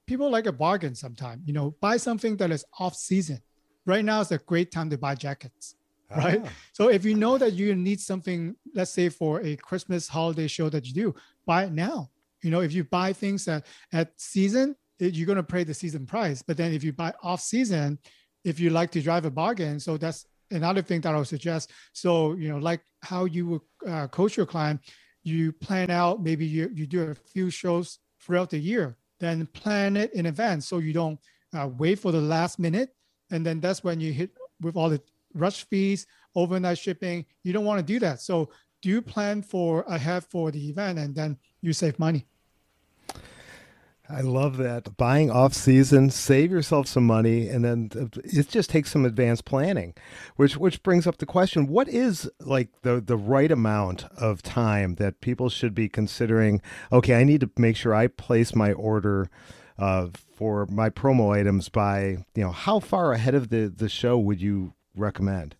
People 0.06 0.30
like 0.30 0.46
a 0.46 0.52
bargain 0.52 0.94
sometime. 0.94 1.42
You 1.44 1.52
know, 1.52 1.74
buy 1.80 1.96
something 1.96 2.36
that 2.38 2.50
is 2.50 2.64
off 2.78 2.94
season. 2.94 3.40
Right 3.86 4.04
now 4.04 4.20
is 4.20 4.32
a 4.32 4.38
great 4.38 4.70
time 4.70 4.90
to 4.90 4.98
buy 4.98 5.14
jackets. 5.14 5.76
Right. 6.14 6.42
Ah. 6.44 6.48
So 6.72 6.88
if 6.88 7.04
you 7.04 7.14
know 7.14 7.38
that 7.38 7.52
you 7.52 7.74
need 7.76 8.00
something, 8.00 8.56
let's 8.74 8.90
say 8.90 9.08
for 9.08 9.40
a 9.42 9.56
Christmas 9.56 10.08
holiday 10.08 10.48
show 10.48 10.68
that 10.68 10.86
you 10.86 10.92
do, 10.92 11.14
buy 11.46 11.64
it 11.64 11.72
now. 11.72 12.10
You 12.42 12.50
know, 12.50 12.60
if 12.60 12.72
you 12.72 12.84
buy 12.84 13.12
things 13.12 13.44
that 13.44 13.66
at 13.92 14.12
season, 14.20 14.74
you're 15.00 15.26
going 15.26 15.36
to 15.36 15.42
pay 15.42 15.64
the 15.64 15.74
season 15.74 16.06
price. 16.06 16.42
But 16.42 16.56
then 16.56 16.72
if 16.72 16.84
you 16.84 16.92
buy 16.92 17.12
off 17.22 17.40
season, 17.40 17.98
if 18.44 18.60
you 18.60 18.70
like 18.70 18.90
to 18.92 19.02
drive 19.02 19.24
a 19.24 19.30
bargain, 19.30 19.80
so 19.80 19.96
that's 19.96 20.26
another 20.50 20.82
thing 20.82 21.00
that 21.02 21.14
I 21.14 21.18
would 21.18 21.28
suggest. 21.28 21.72
So, 21.92 22.34
you 22.34 22.48
know, 22.48 22.58
like 22.58 22.82
how 23.02 23.24
you 23.24 23.46
would 23.46 23.60
uh, 23.86 24.06
coach 24.08 24.36
your 24.36 24.46
client, 24.46 24.80
you 25.22 25.52
plan 25.52 25.90
out, 25.90 26.22
maybe 26.22 26.46
you, 26.46 26.70
you 26.74 26.86
do 26.86 27.02
a 27.02 27.14
few 27.14 27.50
shows 27.50 27.98
throughout 28.20 28.50
the 28.50 28.58
year, 28.58 28.96
then 29.18 29.46
plan 29.46 29.96
it 29.96 30.12
in 30.14 30.26
advance 30.26 30.66
so 30.66 30.78
you 30.78 30.92
don't 30.92 31.18
uh, 31.54 31.68
wait 31.78 31.98
for 31.98 32.12
the 32.12 32.20
last 32.20 32.58
minute. 32.58 32.90
And 33.30 33.44
then 33.44 33.60
that's 33.60 33.84
when 33.84 34.00
you 34.00 34.12
hit 34.12 34.30
with 34.60 34.76
all 34.76 34.90
the 34.90 35.00
rush 35.34 35.64
fees, 35.68 36.06
overnight 36.34 36.78
shipping. 36.78 37.24
You 37.44 37.52
don't 37.52 37.64
want 37.64 37.78
to 37.78 37.92
do 37.92 37.98
that. 38.00 38.20
So 38.20 38.50
do 38.82 39.00
plan 39.02 39.42
for 39.42 39.82
ahead 39.82 40.24
for 40.24 40.50
the 40.50 40.68
event 40.68 40.98
and 40.98 41.14
then 41.14 41.36
you 41.60 41.72
save 41.72 41.98
money? 41.98 42.26
I 44.12 44.22
love 44.22 44.56
that. 44.56 44.96
Buying 44.96 45.30
off 45.30 45.54
season, 45.54 46.10
save 46.10 46.50
yourself 46.50 46.88
some 46.88 47.06
money, 47.06 47.48
and 47.48 47.64
then 47.64 47.90
it 48.24 48.48
just 48.48 48.70
takes 48.70 48.90
some 48.90 49.04
advanced 49.04 49.44
planning, 49.44 49.94
which 50.36 50.56
which 50.56 50.82
brings 50.82 51.06
up 51.06 51.18
the 51.18 51.26
question: 51.26 51.66
What 51.66 51.88
is 51.88 52.30
like 52.40 52.68
the 52.82 53.00
the 53.00 53.16
right 53.16 53.50
amount 53.50 54.04
of 54.16 54.42
time 54.42 54.96
that 54.96 55.20
people 55.20 55.48
should 55.48 55.74
be 55.74 55.88
considering? 55.88 56.60
Okay, 56.90 57.14
I 57.14 57.24
need 57.24 57.40
to 57.42 57.50
make 57.56 57.76
sure 57.76 57.94
I 57.94 58.08
place 58.08 58.54
my 58.54 58.72
order 58.72 59.30
uh, 59.78 60.08
for 60.34 60.66
my 60.66 60.90
promo 60.90 61.36
items 61.36 61.68
by 61.68 62.24
you 62.34 62.42
know 62.42 62.52
how 62.52 62.80
far 62.80 63.12
ahead 63.12 63.34
of 63.34 63.48
the 63.48 63.72
the 63.74 63.88
show 63.88 64.18
would 64.18 64.40
you 64.40 64.74
recommend? 64.94 65.56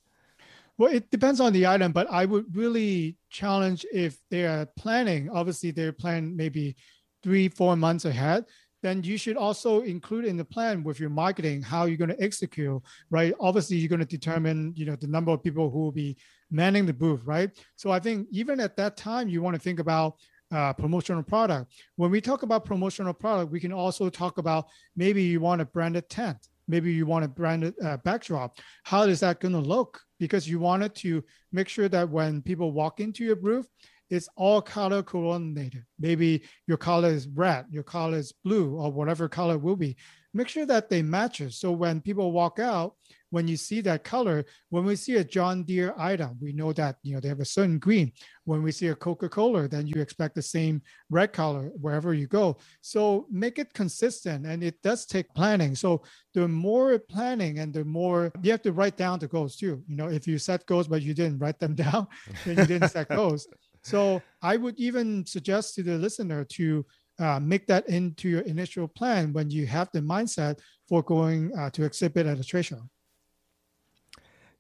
Well, 0.77 0.93
it 0.93 1.11
depends 1.11 1.41
on 1.41 1.53
the 1.53 1.67
item, 1.67 1.93
but 1.93 2.11
I 2.11 2.25
would 2.25 2.57
really 2.57 3.17
challenge 3.29 3.85
if 3.93 4.19
they 4.31 4.47
are 4.47 4.67
planning. 4.79 5.29
Obviously, 5.29 5.73
they're 5.73 5.93
planning 5.93 6.37
maybe 6.37 6.75
three, 7.23 7.49
four 7.49 7.77
months 7.77 8.05
ahead, 8.05 8.45
then 8.83 9.03
you 9.03 9.17
should 9.17 9.37
also 9.37 9.83
include 9.83 10.25
in 10.25 10.37
the 10.37 10.45
plan 10.45 10.83
with 10.83 10.99
your 10.99 11.11
marketing 11.11 11.63
how 11.63 11.85
you're 11.85 11.99
going 11.99 12.11
to 12.11 12.23
execute, 12.23 12.81
right? 13.11 13.35
Obviously, 13.41 13.77
you're 13.77 13.89
going 13.89 14.01
to 14.01 14.07
determine, 14.07 14.73
you 14.75 14.87
know, 14.87 14.97
the 14.97 15.07
number 15.07 15.33
of 15.33 15.43
people 15.43 15.71
who 15.71 15.81
will 15.81 15.93
be 15.93 16.17
manning 16.51 16.87
the 16.87 16.93
booth, 16.93 17.21
right? 17.25 17.51
So 17.77 17.91
I 17.91 18.01
think 18.01 18.27
even 18.31 18.59
at 18.59 18.77
that 18.77 18.97
time, 18.97 19.29
you 19.29 19.43
want 19.43 19.55
to 19.55 19.61
think 19.61 19.81
about 19.81 20.15
uh, 20.53 20.73
promotional 20.73 21.23
product. 21.23 21.73
When 21.97 22.11
we 22.11 22.21
talk 22.21 22.43
about 22.43 22.65
promotional 22.65 23.15
product, 23.15 23.53
we 23.53 23.61
can 23.61 23.73
also 23.73 24.09
talk 24.09 24.39
about 24.39 24.67
maybe 24.97 25.23
you 25.23 25.41
want 25.41 25.61
a 25.61 25.65
branded 25.65 26.09
tent, 26.09 26.39
maybe 26.67 26.93
you 26.93 27.07
want 27.07 27.25
a 27.25 27.29
branded 27.29 27.75
uh, 27.85 27.99
backdrop. 27.99 28.57
How 28.85 29.03
is 29.03 29.21
that 29.21 29.41
going 29.41 29.53
to 29.53 29.61
look? 29.61 30.01
Because 30.19 30.49
you 30.49 30.59
wanted 30.59 30.95
to 30.97 31.23
make 31.53 31.69
sure 31.69 31.89
that 31.89 32.09
when 32.09 32.43
people 32.43 32.73
walk 32.73 32.99
into 33.01 33.25
your 33.25 33.37
booth, 33.37 33.69
it's 34.11 34.29
all 34.37 34.61
color 34.61 35.03
coordinated. 35.03 35.85
Maybe 35.99 36.43
your 36.67 36.77
color 36.77 37.09
is 37.09 37.29
red, 37.29 37.67
your 37.71 37.85
color 37.85 38.19
is 38.19 38.33
blue, 38.45 38.75
or 38.75 38.93
whatever 38.93 39.29
color 39.29 39.57
will 39.57 39.77
be. 39.77 39.97
Make 40.35 40.49
sure 40.49 40.67
that 40.67 40.91
they 40.91 41.03
matches. 41.03 41.59
So 41.59 41.73
when 41.73 42.01
people 42.01 42.31
walk 42.31 42.59
out, 42.59 42.95
when 43.31 43.47
you 43.49 43.57
see 43.57 43.81
that 43.83 44.05
color, 44.05 44.45
when 44.71 44.85
we 44.85 44.97
see 44.97 45.17
a 45.17 45.25
John 45.25 45.63
Deere 45.63 45.95
item, 45.97 46.37
we 46.41 46.53
know 46.53 46.73
that 46.73 46.97
you 47.03 47.15
know 47.15 47.21
they 47.21 47.29
have 47.29 47.41
a 47.41 47.45
certain 47.45 47.79
green. 47.79 48.13
When 48.45 48.63
we 48.63 48.73
see 48.73 48.89
a 48.89 48.95
Coca-Cola, 48.95 49.69
then 49.69 49.87
you 49.87 50.01
expect 50.01 50.35
the 50.35 50.43
same 50.43 50.83
red 51.11 51.33
color 51.33 51.71
wherever 51.81 52.13
you 52.13 52.27
go. 52.27 52.59
So 52.81 53.27
make 53.31 53.59
it 53.59 53.73
consistent, 53.73 54.47
and 54.47 54.63
it 54.63 54.83
does 54.83 55.07
take 55.07 55.33
planning. 55.35 55.75
So 55.75 56.03
the 56.35 56.49
more 56.49 56.99
planning 56.99 57.61
and 57.61 57.73
the 57.73 57.85
more 57.85 58.33
you 58.43 58.51
have 58.51 58.63
to 58.63 58.73
write 58.73 58.97
down 58.97 59.21
the 59.21 59.29
goals 59.29 59.57
too. 59.57 59.83
You 59.87 59.97
know, 59.97 60.09
if 60.09 60.27
you 60.27 60.39
set 60.39 60.67
goals 60.67 60.89
but 60.89 61.03
you 61.03 61.15
didn't 61.15 61.39
write 61.39 61.61
them 61.61 61.75
down, 61.87 62.09
then 62.45 62.59
you 62.59 62.67
didn't 62.67 62.91
set 62.91 63.09
goals. 63.21 63.47
So 63.83 64.23
I 64.43 64.57
would 64.57 64.79
even 64.79 65.25
suggest 65.27 65.75
to 65.75 65.83
the 65.83 65.97
listener 65.97 66.45
to 66.45 66.85
uh, 67.19 67.39
make 67.41 67.67
that 67.67 67.89
into 67.89 68.29
your 68.29 68.41
initial 68.43 68.89
plan 68.89 69.33
when 69.33 69.51
you 69.51 69.67
have 69.67 69.91
the 69.93 70.01
mindset 70.01 70.59
for 70.89 71.03
going 71.03 71.53
uh, 71.57 71.71
to 71.71 71.85
exhibit 71.85 72.27
at 72.27 72.39
a 72.39 72.45
trade 72.45 72.67
show. 72.67 72.83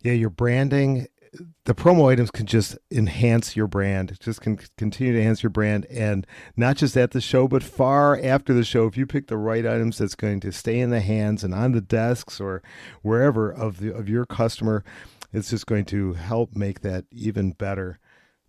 Yeah, 0.02 0.12
your 0.12 0.30
branding, 0.30 1.08
the 1.64 1.74
promo 1.74 2.10
items 2.10 2.30
can 2.30 2.46
just 2.46 2.78
enhance 2.90 3.54
your 3.54 3.66
brand, 3.66 4.16
just 4.20 4.40
can 4.40 4.58
continue 4.78 5.12
to 5.12 5.18
enhance 5.18 5.42
your 5.42 5.50
brand. 5.50 5.86
And 5.86 6.26
not 6.56 6.76
just 6.76 6.96
at 6.96 7.10
the 7.10 7.20
show, 7.20 7.48
but 7.48 7.62
far 7.62 8.18
after 8.22 8.52
the 8.54 8.64
show. 8.64 8.86
If 8.86 8.96
you 8.96 9.06
pick 9.06 9.28
the 9.28 9.36
right 9.36 9.66
items 9.66 9.98
that's 9.98 10.14
going 10.14 10.40
to 10.40 10.52
stay 10.52 10.80
in 10.80 10.90
the 10.90 11.00
hands 11.00 11.44
and 11.44 11.54
on 11.54 11.72
the 11.72 11.80
desks 11.80 12.40
or 12.40 12.62
wherever 13.02 13.50
of, 13.50 13.80
the, 13.80 13.94
of 13.94 14.08
your 14.08 14.26
customer, 14.26 14.84
it's 15.32 15.50
just 15.50 15.66
going 15.66 15.84
to 15.86 16.14
help 16.14 16.56
make 16.56 16.80
that 16.80 17.04
even 17.10 17.52
better. 17.52 17.98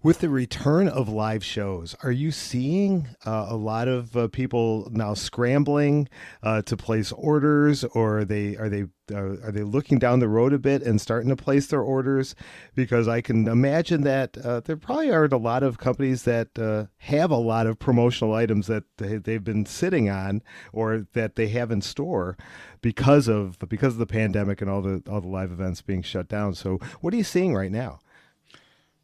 With 0.03 0.17
the 0.17 0.29
return 0.29 0.87
of 0.87 1.09
live 1.09 1.43
shows, 1.43 1.95
are 2.01 2.11
you 2.11 2.31
seeing 2.31 3.09
uh, 3.23 3.45
a 3.49 3.55
lot 3.55 3.87
of 3.87 4.17
uh, 4.17 4.29
people 4.29 4.89
now 4.91 5.13
scrambling 5.13 6.09
uh, 6.41 6.63
to 6.63 6.75
place 6.75 7.11
orders, 7.11 7.83
or 7.83 8.19
are 8.19 8.25
they 8.25 8.57
are 8.57 8.67
they 8.67 8.85
uh, 9.11 9.37
are 9.43 9.51
they 9.51 9.61
looking 9.61 9.99
down 9.99 10.17
the 10.17 10.27
road 10.27 10.53
a 10.53 10.57
bit 10.57 10.81
and 10.81 10.99
starting 10.99 11.29
to 11.29 11.35
place 11.35 11.67
their 11.67 11.83
orders? 11.83 12.33
Because 12.73 13.07
I 13.07 13.21
can 13.21 13.47
imagine 13.47 14.01
that 14.01 14.35
uh, 14.43 14.61
there 14.61 14.75
probably 14.75 15.11
aren't 15.11 15.33
a 15.33 15.37
lot 15.37 15.61
of 15.61 15.77
companies 15.77 16.23
that 16.23 16.57
uh, 16.57 16.85
have 16.97 17.29
a 17.29 17.35
lot 17.35 17.67
of 17.67 17.77
promotional 17.77 18.33
items 18.33 18.65
that 18.65 18.85
they, 18.97 19.17
they've 19.17 19.43
been 19.43 19.67
sitting 19.67 20.09
on 20.09 20.41
or 20.73 21.05
that 21.13 21.35
they 21.35 21.49
have 21.49 21.69
in 21.69 21.81
store 21.81 22.37
because 22.81 23.27
of 23.27 23.59
because 23.69 23.93
of 23.93 23.99
the 23.99 24.07
pandemic 24.07 24.61
and 24.61 24.69
all 24.71 24.81
the 24.81 25.03
all 25.07 25.21
the 25.21 25.27
live 25.27 25.51
events 25.51 25.83
being 25.83 26.01
shut 26.01 26.27
down. 26.27 26.55
So, 26.55 26.79
what 27.01 27.13
are 27.13 27.17
you 27.17 27.23
seeing 27.23 27.53
right 27.53 27.71
now? 27.71 27.99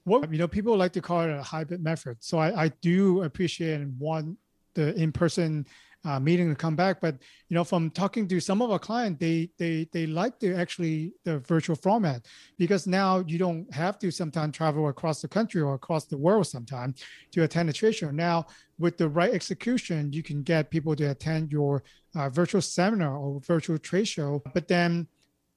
What 0.08 0.32
you 0.32 0.38
know 0.38 0.48
people 0.48 0.76
like 0.76 0.94
to 0.94 1.02
call 1.02 1.22
it 1.22 1.30
a 1.30 1.44
hybrid 1.44 1.84
method 1.84 2.18
so 2.20 2.38
i, 2.38 2.64
I 2.64 2.68
do 2.82 3.24
appreciate 3.24 3.74
and 3.82 4.00
want 4.00 4.38
the 4.74 4.96
in-person 4.96 5.66
uh, 6.08 6.20
meeting 6.20 6.50
to 6.50 6.56
come 6.56 6.76
back. 6.76 7.02
But 7.02 7.18
you 7.50 7.56
know, 7.56 7.64
from 7.64 7.90
talking 7.90 8.28
to 8.28 8.40
some 8.40 8.62
of 8.62 8.72
our 8.72 8.80
clients, 8.80 9.20
they 9.20 9.50
they 9.58 9.88
they 9.92 10.06
like 10.06 10.40
the 10.40 10.56
actually 10.56 11.14
the 11.24 11.40
virtual 11.40 11.76
format 11.76 12.26
because 12.58 12.88
now 12.88 13.20
you 13.28 13.38
don't 13.38 13.72
have 13.74 14.00
to 14.00 14.12
sometimes 14.12 14.56
travel 14.56 14.88
across 14.88 15.22
the 15.22 15.28
country 15.28 15.62
or 15.62 15.74
across 15.74 16.06
the 16.06 16.18
world 16.18 16.48
sometimes 16.48 17.04
to 17.32 17.44
attend 17.44 17.70
a 17.70 17.74
trade 17.74 17.96
show. 17.96 18.12
Now, 18.12 18.48
with 18.80 18.98
the 18.98 19.10
right 19.10 19.34
execution, 19.34 20.14
you 20.14 20.24
can 20.24 20.44
get 20.44 20.70
people 20.70 20.96
to 20.96 21.06
attend 21.12 21.52
your 21.52 21.84
uh, 22.16 22.30
virtual 22.30 22.62
seminar 22.62 23.18
or 23.18 23.42
virtual 23.42 23.78
trade 23.78 24.08
show. 24.08 24.42
But 24.54 24.68
then 24.68 25.08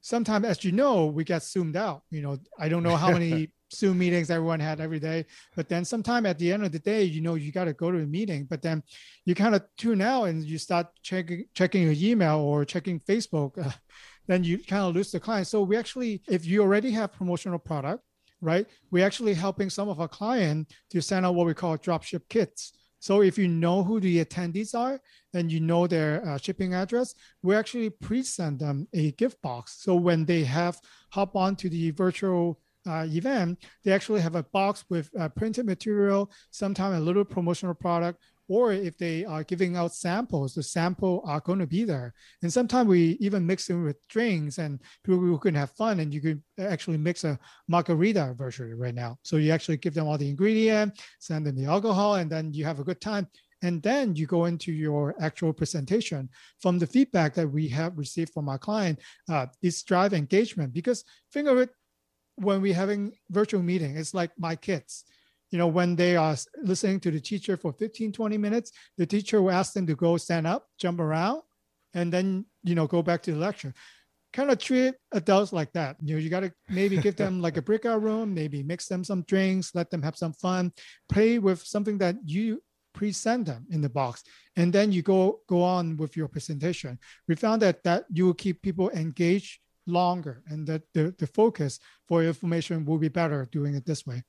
sometimes, 0.01 0.47
as 0.47 0.65
you 0.65 0.73
know, 0.73 1.07
we 1.07 1.23
get 1.25 1.43
zoomed 1.43 1.77
out. 1.77 2.03
You 2.11 2.23
know, 2.23 2.39
I 2.59 2.69
don't 2.69 2.83
know 2.83 2.97
how 2.97 3.13
many 3.13 3.51
Zoom 3.73 3.99
meetings 3.99 4.31
everyone 4.31 4.61
had 4.61 4.81
every 4.81 4.99
day. 4.99 5.27
But 5.57 5.69
then 5.69 5.85
sometime 5.85 6.27
at 6.27 6.39
the 6.39 6.53
end 6.53 6.65
of 6.65 6.73
the 6.73 6.79
day, 6.79 7.05
you 7.05 7.21
know, 7.21 7.35
you 7.35 7.53
got 7.53 7.65
to 7.65 7.73
go 7.73 7.91
to 7.91 7.99
a 7.99 8.07
meeting, 8.07 8.45
but 8.45 8.63
then 8.63 8.83
you 9.25 9.35
kind 9.35 9.55
of 9.55 9.63
tune 9.77 10.03
out 10.03 10.25
and 10.25 10.43
you 10.45 10.59
start 10.59 10.89
checking 11.03 11.45
checking 11.55 11.83
your 11.83 11.95
email 11.97 12.39
or 12.39 12.65
checking 12.65 13.01
Facebook. 13.01 13.59
Uh, 13.65 13.71
then 14.27 14.45
you 14.45 14.59
kind 14.59 14.85
of 14.85 14.95
lose 14.95 15.11
the 15.11 15.21
client. 15.21 15.47
So 15.47 15.63
we 15.63 15.77
actually, 15.77 16.23
if 16.29 16.47
you 16.47 16.63
already 16.63 16.91
have 16.93 17.13
promotional 17.13 17.59
product, 17.59 18.05
right, 18.41 18.67
we're 18.91 19.05
actually 19.05 19.35
helping 19.35 19.71
some 19.71 19.89
of 19.89 20.01
our 20.01 20.09
client 20.09 20.73
to 20.91 21.01
send 21.01 21.27
out 21.27 21.35
what 21.35 21.47
we 21.47 21.55
call 21.55 21.77
dropship 21.77 22.23
kits. 22.29 22.73
So 23.01 23.23
if 23.23 23.39
you 23.39 23.49
know 23.49 23.83
who 23.83 23.99
the 23.99 24.23
attendees 24.23 24.75
are 24.75 25.01
and 25.33 25.51
you 25.51 25.59
know 25.59 25.87
their 25.87 26.27
uh, 26.29 26.37
shipping 26.37 26.75
address, 26.75 27.15
we 27.43 27.57
actually 27.57 27.89
pre-send 27.89 28.61
them 28.61 28.87
a 28.93 29.13
gift 29.13 29.41
box. 29.41 29.79
So 29.81 29.95
when 29.95 30.27
they 30.27 30.45
have 30.45 30.79
hop 31.11 31.35
on 31.35 31.57
to 31.57 31.71
the 31.71 31.91
virtual 31.93 32.61
uh, 32.87 33.07
event, 33.09 33.59
they 33.85 33.93
actually 33.93 34.21
have 34.21 34.37
a 34.37 34.43
box 34.43 34.85
with 34.89 35.11
uh, 35.19 35.29
printed 35.29 35.67
material, 35.67 36.31
sometimes 36.51 36.97
a 36.97 37.01
little 37.01 37.25
promotional 37.25 37.75
product, 37.75 38.19
or 38.51 38.73
if 38.73 38.99
they 38.99 39.25
are 39.25 39.45
giving 39.45 39.77
out 39.77 39.95
samples, 39.95 40.55
the 40.55 40.63
sample 40.63 41.23
are 41.25 41.39
going 41.39 41.61
to 41.61 41.69
be 41.69 41.85
there. 41.85 42.13
And 42.43 42.53
sometimes 42.53 42.89
we 42.89 43.17
even 43.21 43.47
mix 43.47 43.69
them 43.69 43.85
with 43.85 44.07
drinks 44.09 44.59
and 44.59 44.81
people 45.05 45.39
can 45.39 45.55
have 45.55 45.71
fun 45.71 46.01
and 46.01 46.13
you 46.13 46.21
can 46.21 46.43
actually 46.59 46.97
mix 46.97 47.23
a 47.23 47.39
margarita 47.69 48.35
virtually 48.37 48.75
right 48.75 48.95
now. 48.95 49.19
So 49.23 49.37
you 49.37 49.53
actually 49.53 49.77
give 49.77 49.95
them 49.95 50.09
all 50.09 50.19
the 50.19 50.29
ingredient, 50.29 51.01
send 51.21 51.47
them 51.47 51.55
the 51.55 51.67
alcohol, 51.67 52.17
and 52.17 52.29
then 52.29 52.53
you 52.53 52.65
have 52.65 52.81
a 52.81 52.85
good 52.85 53.01
time. 53.01 53.29
And 53.63 53.81
then 53.83 54.17
you 54.17 54.27
go 54.27 54.47
into 54.47 54.73
your 54.73 55.15
actual 55.21 55.53
presentation. 55.53 56.29
From 56.61 56.81
the 56.81 56.89
feedback 56.89 57.35
that 57.35 57.47
we 57.47 57.69
have 57.69 57.97
received 57.97 58.33
from 58.33 58.49
our 58.49 58.59
client, 58.59 58.99
uh, 59.29 59.47
it's 59.63 59.83
drive 59.85 60.13
engagement 60.13 60.73
because 60.73 61.05
think 61.33 61.47
of 61.47 61.59
it 61.59 61.71
when 62.41 62.63
we're 62.63 62.75
having 62.75 63.13
virtual 63.31 63.63
meeting, 63.63 63.97
it's 63.97 64.15
like 64.15 64.31
my 64.39 64.57
kids. 64.57 65.05
You 65.51 65.59
know, 65.59 65.67
when 65.67 65.97
they 65.97 66.17
are 66.17 66.37
listening 66.63 67.01
to 67.01 67.11
the 67.11 67.21
teacher 67.21 67.57
for 67.57 67.73
15, 67.73 68.13
20 68.13 68.39
minutes, 68.39 68.73
the 68.97 69.07
teacher 69.07 69.43
will 69.43 69.51
ask 69.51 69.73
them 69.73 69.87
to 69.87 69.95
go 69.95 70.17
stand 70.17 70.47
up, 70.47 70.67
jump 70.79 71.01
around, 71.01 71.43
and 71.93 72.13
then, 72.13 72.47
you 72.63 72.75
know, 72.75 72.87
go 72.87 73.03
back 73.03 73.23
to 73.23 73.33
the 73.33 73.39
lecture. 73.39 73.75
Kind 74.33 74.51
of 74.51 74.59
treat 74.59 74.95
adults 75.13 75.53
like 75.53 75.73
that. 75.73 75.97
You 76.01 76.15
know, 76.15 76.21
you 76.21 76.31
got 76.31 76.41
to 76.41 76.53
maybe 76.69 76.97
give 76.99 77.17
them 77.17 77.43
like 77.43 77.57
a 77.57 77.63
breakout 77.63 78.01
room, 78.01 78.33
maybe 78.33 78.63
mix 78.63 78.87
them 78.87 79.03
some 79.03 79.23
drinks, 79.23 79.75
let 79.75 79.91
them 79.91 80.03
have 80.03 80.17
some 80.17 80.33
fun, 80.35 80.73
play 81.09 81.41
with 81.41 81.63
something 81.63 81.99
that 81.99 82.17
you 82.25 82.63
present 82.93 83.47
them 83.47 83.67
in 83.71 83.81
the 83.81 83.89
box 83.89 84.25
and 84.57 84.73
then 84.73 84.91
you 84.91 85.01
go 85.01 85.41
go 85.49 85.63
on 85.63 85.97
with 85.97 86.17
your 86.17 86.27
presentation 86.27 86.99
we 87.29 87.37
found 87.37 87.63
that 87.63 87.83
that 87.85 88.05
you 88.13 88.27
will 88.27 88.35
keep 88.35 88.61
people 88.63 88.91
engaged 88.91 89.61
longer 89.87 90.43
and 90.47 90.67
that 90.67 90.83
the, 90.95 91.15
the 91.19 91.27
focus 91.27 91.81
for 92.07 92.23
information 92.23 92.85
will 92.85 92.99
be 92.99 93.09
better 93.09 93.49
doing 93.51 93.75
it 93.75 93.87
this 93.87 94.07
way. 94.07 94.25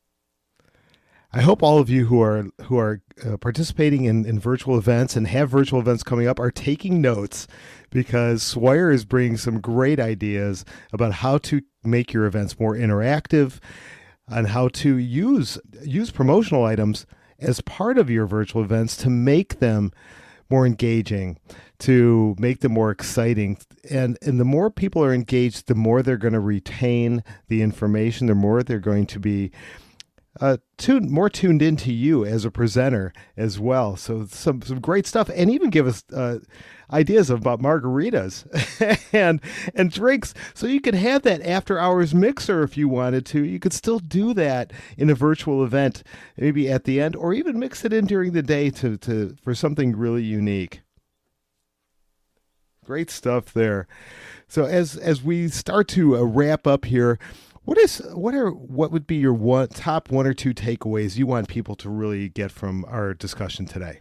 I 1.33 1.41
hope 1.41 1.63
all 1.63 1.79
of 1.79 1.89
you 1.89 2.07
who 2.07 2.21
are 2.21 2.47
who 2.63 2.77
are 2.77 3.01
uh, 3.25 3.37
participating 3.37 4.03
in, 4.03 4.25
in 4.25 4.37
virtual 4.37 4.77
events 4.77 5.15
and 5.15 5.27
have 5.27 5.49
virtual 5.49 5.79
events 5.79 6.03
coming 6.03 6.27
up 6.27 6.39
are 6.41 6.51
taking 6.51 6.99
notes 6.99 7.47
because 7.89 8.43
Swire 8.43 8.91
is 8.91 9.05
bringing 9.05 9.37
some 9.37 9.61
great 9.61 9.97
ideas 9.97 10.65
about 10.91 11.13
how 11.13 11.37
to 11.37 11.61
make 11.85 12.11
your 12.11 12.25
events 12.25 12.59
more 12.59 12.75
interactive 12.75 13.59
and 14.27 14.47
how 14.47 14.67
to 14.69 14.97
use 14.97 15.57
use 15.83 16.11
promotional 16.11 16.65
items 16.65 17.05
as 17.39 17.61
part 17.61 17.97
of 17.97 18.09
your 18.09 18.25
virtual 18.25 18.61
events 18.61 18.97
to 18.97 19.09
make 19.09 19.59
them 19.59 19.91
more 20.51 20.65
engaging, 20.65 21.37
to 21.79 22.35
make 22.37 22.59
them 22.59 22.73
more 22.73 22.91
exciting. 22.91 23.57
And 23.89 24.17
and 24.21 24.39
the 24.39 24.45
more 24.45 24.69
people 24.69 25.03
are 25.03 25.13
engaged, 25.13 25.67
the 25.67 25.75
more 25.75 26.03
they're 26.03 26.17
going 26.17 26.33
to 26.33 26.39
retain 26.39 27.23
the 27.47 27.61
information, 27.61 28.27
the 28.27 28.35
more 28.35 28.61
they're 28.61 28.79
going 28.79 29.07
to 29.07 29.19
be 29.19 29.51
uh, 30.39 30.57
tuned 30.77 31.11
more 31.11 31.29
tuned 31.29 31.61
into 31.61 31.91
you 31.91 32.23
as 32.23 32.45
a 32.45 32.51
presenter 32.51 33.11
as 33.35 33.59
well. 33.59 33.97
So 33.97 34.25
some 34.25 34.61
some 34.61 34.79
great 34.79 35.05
stuff, 35.05 35.29
and 35.33 35.51
even 35.51 35.69
give 35.69 35.87
us 35.87 36.03
uh, 36.13 36.39
ideas 36.91 37.29
about 37.29 37.61
margaritas 37.61 38.45
and 39.13 39.41
and 39.75 39.91
drinks, 39.91 40.33
so 40.53 40.67
you 40.67 40.79
could 40.79 40.95
have 40.95 41.23
that 41.23 41.41
after 41.41 41.77
hours 41.77 42.15
mixer 42.15 42.63
if 42.63 42.77
you 42.77 42.87
wanted 42.87 43.25
to. 43.27 43.43
You 43.43 43.59
could 43.59 43.73
still 43.73 43.99
do 43.99 44.33
that 44.35 44.71
in 44.97 45.09
a 45.09 45.15
virtual 45.15 45.65
event, 45.65 46.01
maybe 46.37 46.69
at 46.69 46.85
the 46.85 47.01
end, 47.01 47.15
or 47.17 47.33
even 47.33 47.59
mix 47.59 47.83
it 47.83 47.91
in 47.91 48.05
during 48.05 48.31
the 48.31 48.43
day 48.43 48.69
to 48.69 48.95
to 48.97 49.35
for 49.43 49.53
something 49.53 49.97
really 49.97 50.23
unique. 50.23 50.81
Great 52.85 53.11
stuff 53.11 53.53
there. 53.53 53.85
So 54.47 54.63
as 54.63 54.95
as 54.95 55.21
we 55.21 55.49
start 55.49 55.89
to 55.89 56.17
uh, 56.17 56.23
wrap 56.23 56.65
up 56.67 56.85
here, 56.85 57.19
what 57.63 57.77
is 57.77 58.01
what 58.13 58.33
are 58.33 58.49
what 58.49 58.91
would 58.91 59.05
be 59.05 59.15
your 59.15 59.33
one 59.33 59.67
top 59.67 60.11
one 60.11 60.25
or 60.25 60.33
two 60.33 60.53
takeaways 60.53 61.17
you 61.17 61.27
want 61.27 61.47
people 61.47 61.75
to 61.75 61.89
really 61.89 62.29
get 62.29 62.51
from 62.51 62.85
our 62.85 63.13
discussion 63.13 63.65
today? 63.65 63.99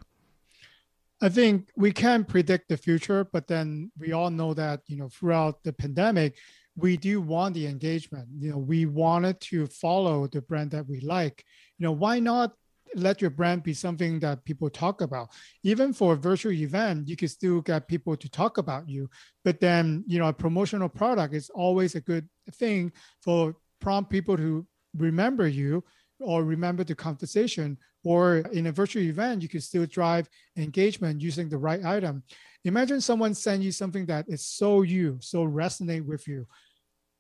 I 1.22 1.28
think 1.28 1.68
we 1.76 1.92
can 1.92 2.24
predict 2.24 2.68
the 2.70 2.78
future, 2.78 3.24
but 3.24 3.46
then 3.46 3.92
we 3.98 4.12
all 4.12 4.30
know 4.30 4.54
that 4.54 4.80
you 4.86 4.96
know 4.96 5.08
throughout 5.08 5.62
the 5.62 5.72
pandemic, 5.72 6.36
we 6.76 6.96
do 6.96 7.20
want 7.20 7.54
the 7.54 7.66
engagement. 7.66 8.28
You 8.38 8.52
know, 8.52 8.58
we 8.58 8.86
wanted 8.86 9.40
to 9.42 9.66
follow 9.66 10.26
the 10.26 10.40
brand 10.40 10.70
that 10.70 10.88
we 10.88 11.00
like. 11.00 11.44
You 11.78 11.84
know, 11.84 11.92
why 11.92 12.18
not 12.20 12.52
let 12.94 13.20
your 13.20 13.30
brand 13.30 13.62
be 13.62 13.74
something 13.74 14.20
that 14.20 14.44
people 14.44 14.70
talk 14.70 15.00
about. 15.00 15.30
Even 15.62 15.92
for 15.92 16.14
a 16.14 16.16
virtual 16.16 16.52
event, 16.52 17.08
you 17.08 17.16
can 17.16 17.28
still 17.28 17.60
get 17.60 17.88
people 17.88 18.16
to 18.16 18.28
talk 18.28 18.58
about 18.58 18.88
you. 18.88 19.08
But 19.44 19.60
then, 19.60 20.04
you 20.06 20.18
know, 20.18 20.28
a 20.28 20.32
promotional 20.32 20.88
product 20.88 21.34
is 21.34 21.50
always 21.50 21.94
a 21.94 22.00
good 22.00 22.28
thing 22.52 22.92
for 23.22 23.54
prompt 23.80 24.10
people 24.10 24.36
to 24.36 24.66
remember 24.96 25.46
you 25.46 25.84
or 26.20 26.44
remember 26.44 26.84
the 26.84 26.94
conversation. 26.94 27.78
Or 28.02 28.38
in 28.38 28.66
a 28.66 28.72
virtual 28.72 29.02
event, 29.02 29.42
you 29.42 29.48
can 29.48 29.60
still 29.60 29.86
drive 29.86 30.28
engagement 30.56 31.20
using 31.20 31.48
the 31.48 31.58
right 31.58 31.84
item. 31.84 32.22
Imagine 32.64 33.00
someone 33.00 33.34
send 33.34 33.62
you 33.62 33.72
something 33.72 34.06
that 34.06 34.26
is 34.28 34.44
so 34.44 34.82
you, 34.82 35.18
so 35.20 35.46
resonate 35.46 36.04
with 36.04 36.26
you 36.26 36.46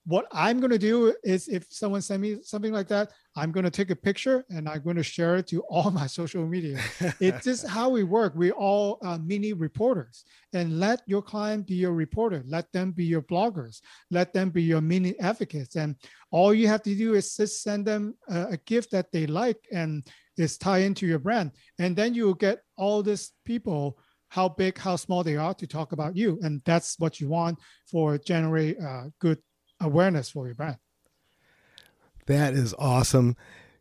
what 0.06 0.26
I'm 0.32 0.60
going 0.60 0.70
to 0.70 0.78
do 0.78 1.14
is 1.22 1.48
if 1.48 1.66
someone 1.68 2.00
send 2.00 2.22
me 2.22 2.38
something 2.42 2.72
like 2.72 2.88
that, 2.88 3.10
I'm 3.36 3.52
going 3.52 3.64
to 3.64 3.70
take 3.70 3.90
a 3.90 3.96
picture 3.96 4.44
and 4.48 4.68
I'm 4.68 4.82
going 4.82 4.96
to 4.96 5.02
share 5.02 5.36
it 5.36 5.46
to 5.48 5.60
all 5.68 5.90
my 5.90 6.06
social 6.06 6.46
media. 6.46 6.80
it's 7.20 7.44
just 7.50 7.66
how 7.66 7.90
we 7.90 8.02
work. 8.02 8.32
We're 8.34 8.52
all 8.52 8.98
uh, 9.02 9.18
mini 9.18 9.52
reporters 9.52 10.24
and 10.52 10.80
let 10.80 11.02
your 11.06 11.22
client 11.22 11.66
be 11.66 11.74
your 11.74 11.92
reporter. 11.92 12.42
Let 12.46 12.72
them 12.72 12.92
be 12.92 13.04
your 13.04 13.22
bloggers. 13.22 13.80
Let 14.10 14.32
them 14.32 14.50
be 14.50 14.62
your 14.62 14.80
mini 14.80 15.18
advocates. 15.20 15.76
And 15.76 15.96
all 16.30 16.54
you 16.54 16.66
have 16.68 16.82
to 16.84 16.94
do 16.94 17.14
is 17.14 17.36
just 17.36 17.62
send 17.62 17.86
them 17.86 18.14
a, 18.28 18.52
a 18.52 18.56
gift 18.56 18.90
that 18.92 19.12
they 19.12 19.26
like 19.26 19.58
and 19.70 20.06
is 20.38 20.56
tie 20.56 20.78
into 20.78 21.06
your 21.06 21.18
brand. 21.18 21.52
And 21.78 21.94
then 21.94 22.14
you 22.14 22.24
will 22.24 22.34
get 22.34 22.62
all 22.76 23.02
these 23.02 23.32
people 23.44 23.98
how 24.28 24.48
big, 24.48 24.78
how 24.78 24.96
small 24.96 25.22
they 25.22 25.36
are 25.36 25.54
to 25.54 25.66
talk 25.66 25.92
about 25.92 26.16
you. 26.16 26.38
And 26.42 26.62
that's 26.64 26.98
what 26.98 27.20
you 27.20 27.28
want 27.28 27.58
for 27.90 28.16
generate 28.16 28.80
uh, 28.80 29.04
good 29.20 29.38
awareness 29.80 30.30
for 30.30 30.46
your 30.46 30.54
brand. 30.54 30.78
That 32.26 32.54
is 32.54 32.74
awesome. 32.78 33.36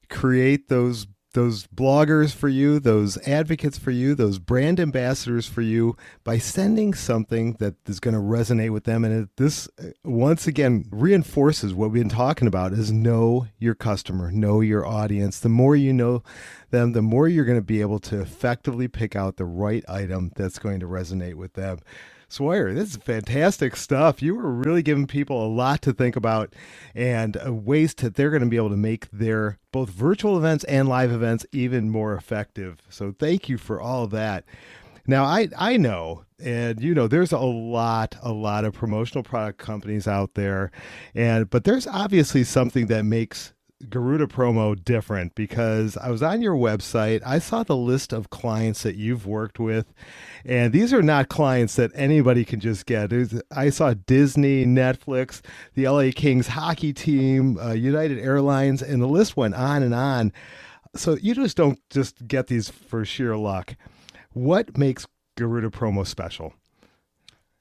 Create 0.09 0.69
those 0.69 1.07
those 1.33 1.67
bloggers 1.67 2.33
for 2.33 2.49
you, 2.49 2.79
those 2.79 3.17
advocates 3.27 3.77
for 3.77 3.91
you, 3.91 4.15
those 4.15 4.39
brand 4.39 4.79
ambassadors 4.79 5.45
for 5.45 5.61
you 5.61 5.95
by 6.23 6.39
sending 6.39 6.93
something 6.93 7.53
that 7.59 7.75
is 7.87 7.99
going 7.99 8.15
to 8.15 8.19
resonate 8.19 8.71
with 8.71 8.85
them. 8.85 9.05
And 9.05 9.29
this 9.37 9.69
uh, 9.77 9.89
once 10.03 10.47
again 10.47 10.85
reinforces 10.89 11.73
what 11.73 11.91
we've 11.91 12.01
been 12.01 12.09
talking 12.09 12.47
about 12.47 12.73
is 12.73 12.91
know 12.91 13.47
your 13.59 13.75
customer, 13.75 14.31
know 14.31 14.61
your 14.61 14.85
audience. 14.85 15.39
The 15.39 15.49
more 15.49 15.75
you 15.75 15.93
know 15.93 16.23
them, 16.71 16.93
the 16.93 17.01
more 17.03 17.27
you're 17.27 17.45
going 17.45 17.59
to 17.59 17.63
be 17.63 17.81
able 17.81 17.99
to 17.99 18.21
effectively 18.21 18.87
pick 18.87 19.15
out 19.15 19.37
the 19.37 19.45
right 19.45 19.85
item 19.87 20.31
that's 20.35 20.57
going 20.57 20.79
to 20.79 20.87
resonate 20.87 21.35
with 21.35 21.53
them. 21.53 21.77
Swire, 22.31 22.73
this 22.73 22.91
is 22.91 22.97
fantastic 22.97 23.75
stuff. 23.75 24.21
You 24.21 24.35
were 24.35 24.51
really 24.51 24.83
giving 24.83 25.07
people 25.07 25.43
a 25.43 25.49
lot 25.49 25.81
to 25.81 25.93
think 25.93 26.15
about 26.15 26.53
and 26.93 27.35
uh, 27.43 27.51
ways 27.51 27.95
that 27.95 28.15
they're 28.15 28.29
going 28.29 28.43
to 28.43 28.49
be 28.49 28.55
able 28.55 28.69
to 28.69 28.77
make 28.77 29.09
their 29.11 29.57
both 29.71 29.89
virtual 29.89 30.37
events 30.37 30.63
and 30.65 30.87
live 30.87 31.11
events 31.11 31.45
even 31.51 31.89
more 31.89 32.13
effective. 32.13 32.83
So 32.89 33.15
thank 33.17 33.49
you 33.49 33.57
for 33.57 33.81
all 33.81 34.05
that. 34.07 34.45
Now 35.07 35.25
I 35.25 35.47
I 35.57 35.77
know 35.77 36.25
and 36.39 36.79
you 36.81 36.93
know 36.93 37.07
there's 37.07 37.31
a 37.31 37.39
lot 37.39 38.15
a 38.21 38.31
lot 38.31 38.63
of 38.63 38.73
promotional 38.73 39.23
product 39.23 39.57
companies 39.57 40.07
out 40.07 40.35
there 40.35 40.71
and 41.15 41.49
but 41.49 41.63
there's 41.63 41.87
obviously 41.87 42.43
something 42.43 42.85
that 42.87 43.03
makes 43.03 43.53
Garuda 43.87 44.27
promo 44.27 44.81
different 44.83 45.35
because 45.35 45.95
I 45.95 46.09
was 46.09 46.21
on 46.21 46.41
your 46.41 46.55
website. 46.55 47.21
I 47.25 47.39
saw 47.39 47.63
the 47.63 47.77
list 47.77 48.11
of 48.11 48.29
clients 48.29 48.83
that 48.83 48.95
you've 48.95 49.25
worked 49.25 49.57
with, 49.57 49.93
and 50.43 50.73
these 50.73 50.93
are 50.93 51.01
not 51.01 51.29
clients 51.29 51.75
that 51.77 51.91
anybody 51.95 52.43
can 52.43 52.59
just 52.59 52.85
get. 52.85 53.13
I 53.51 53.69
saw 53.69 53.93
Disney, 53.93 54.65
Netflix, 54.65 55.41
the 55.75 55.87
LA 55.87 56.09
Kings 56.13 56.47
hockey 56.47 56.91
team, 56.91 57.57
uh, 57.57 57.71
United 57.71 58.19
Airlines, 58.19 58.81
and 58.81 59.01
the 59.01 59.07
list 59.07 59.37
went 59.37 59.55
on 59.55 59.81
and 59.81 59.93
on. 59.93 60.33
So 60.95 61.15
you 61.21 61.33
just 61.33 61.55
don't 61.55 61.79
just 61.89 62.27
get 62.27 62.47
these 62.47 62.69
for 62.69 63.05
sheer 63.05 63.37
luck. 63.37 63.75
What 64.33 64.77
makes 64.77 65.07
Garuda 65.37 65.69
promo 65.69 66.05
special? 66.05 66.53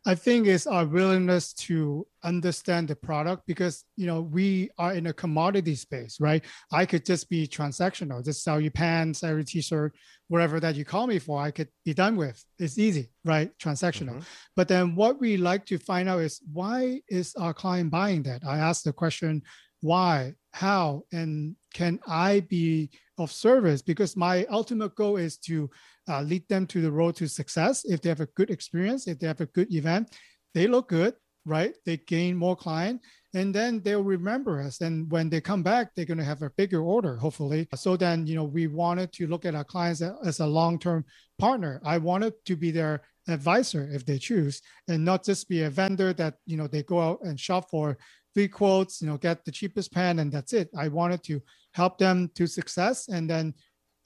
I 0.09 0.14
think 0.14 0.47
it's 0.47 0.66
our 0.66 0.87
willingness 0.87 1.53
to 1.68 2.07
understand 2.25 2.88
the 2.88 2.97
product 2.97 3.42
because 3.47 3.85
you 3.94 4.07
know 4.07 4.23
we 4.23 4.71
are 4.79 4.94
in 4.94 5.09
a 5.09 5.12
commodity 5.12 5.75
space, 5.75 6.18
right? 6.18 6.42
I 6.73 6.87
could 6.87 7.05
just 7.05 7.29
be 7.29 7.47
transactional, 7.47 8.25
just 8.25 8.42
sell 8.42 8.59
you 8.59 8.71
pants, 8.71 9.18
sell 9.18 9.37
you 9.37 9.42
t-shirt, 9.42 9.94
whatever 10.29 10.61
that 10.61 10.77
you 10.77 10.87
call 10.87 11.07
me 11.07 11.18
for, 11.18 11.42
I 11.42 11.51
could 11.51 11.68
be 11.85 11.92
done 11.92 12.16
with. 12.16 12.42
It's 12.59 12.79
easy, 12.79 13.11
right? 13.27 13.51
Transactional. 13.59 14.16
Mm-hmm. 14.16 14.57
But 14.57 14.68
then 14.68 14.94
what 14.94 15.21
we 15.21 15.37
like 15.37 15.66
to 15.66 15.77
find 15.77 16.09
out 16.09 16.21
is 16.21 16.40
why 16.51 17.03
is 17.11 17.35
our 17.37 17.53
client 17.53 17.90
buying 17.90 18.23
that? 18.23 18.40
I 18.47 18.57
ask 18.57 18.85
the 18.85 18.94
question, 18.94 19.42
why, 19.83 20.37
how, 20.55 21.03
and 21.12 21.55
can 21.75 22.01
I 22.07 22.40
be 22.40 22.88
of 23.18 23.33
service? 23.33 23.83
Because 23.83 24.16
my 24.16 24.44
ultimate 24.46 24.94
goal 24.94 25.16
is 25.16 25.37
to 25.38 25.70
uh, 26.09 26.22
lead 26.22 26.48
them 26.48 26.66
to 26.68 26.81
the 26.81 26.90
road 26.90 27.16
to 27.16 27.28
success. 27.28 27.85
If 27.85 28.00
they 28.00 28.09
have 28.09 28.20
a 28.20 28.26
good 28.26 28.50
experience, 28.50 29.07
if 29.07 29.18
they 29.18 29.26
have 29.26 29.40
a 29.40 29.46
good 29.46 29.72
event, 29.72 30.16
they 30.54 30.66
look 30.66 30.88
good, 30.88 31.14
right? 31.44 31.74
They 31.85 31.98
gain 31.98 32.37
more 32.37 32.57
client, 32.57 33.02
and 33.35 33.54
then 33.54 33.83
they'll 33.83 34.02
remember 34.02 34.61
us. 34.62 34.81
And 34.81 35.11
when 35.11 35.28
they 35.28 35.40
come 35.40 35.62
back, 35.62 35.94
they're 35.94 36.04
going 36.04 36.18
to 36.18 36.24
have 36.24 36.42
a 36.42 36.50
bigger 36.50 36.83
order, 36.83 37.16
hopefully. 37.16 37.68
So 37.74 37.96
then, 37.96 38.26
you 38.26 38.35
know, 38.35 38.44
we 38.44 38.66
wanted 38.66 39.12
to 39.14 39.26
look 39.26 39.44
at 39.44 39.54
our 39.54 39.64
clients 39.64 40.02
as 40.24 40.40
a 40.40 40.46
long-term 40.46 41.04
partner. 41.38 41.81
I 41.85 41.98
wanted 41.98 42.35
to 42.46 42.57
be 42.57 42.70
their 42.70 43.02
advisor 43.28 43.88
if 43.92 44.04
they 44.04 44.18
choose, 44.18 44.62
and 44.88 45.04
not 45.04 45.24
just 45.24 45.48
be 45.48 45.62
a 45.62 45.70
vendor 45.70 46.12
that 46.14 46.35
you 46.46 46.57
know 46.57 46.66
they 46.66 46.83
go 46.83 47.00
out 47.00 47.20
and 47.22 47.38
shop 47.38 47.70
for 47.70 47.98
three 48.35 48.49
quotes, 48.49 49.01
you 49.01 49.09
know, 49.09 49.17
get 49.17 49.45
the 49.45 49.53
cheapest 49.53 49.93
pen, 49.93 50.19
and 50.19 50.33
that's 50.33 50.53
it. 50.53 50.71
I 50.77 50.88
wanted 50.88 51.23
to 51.25 51.43
help 51.73 51.99
them 51.99 52.31
to 52.35 52.47
success, 52.47 53.09
and 53.09 53.29
then 53.29 53.55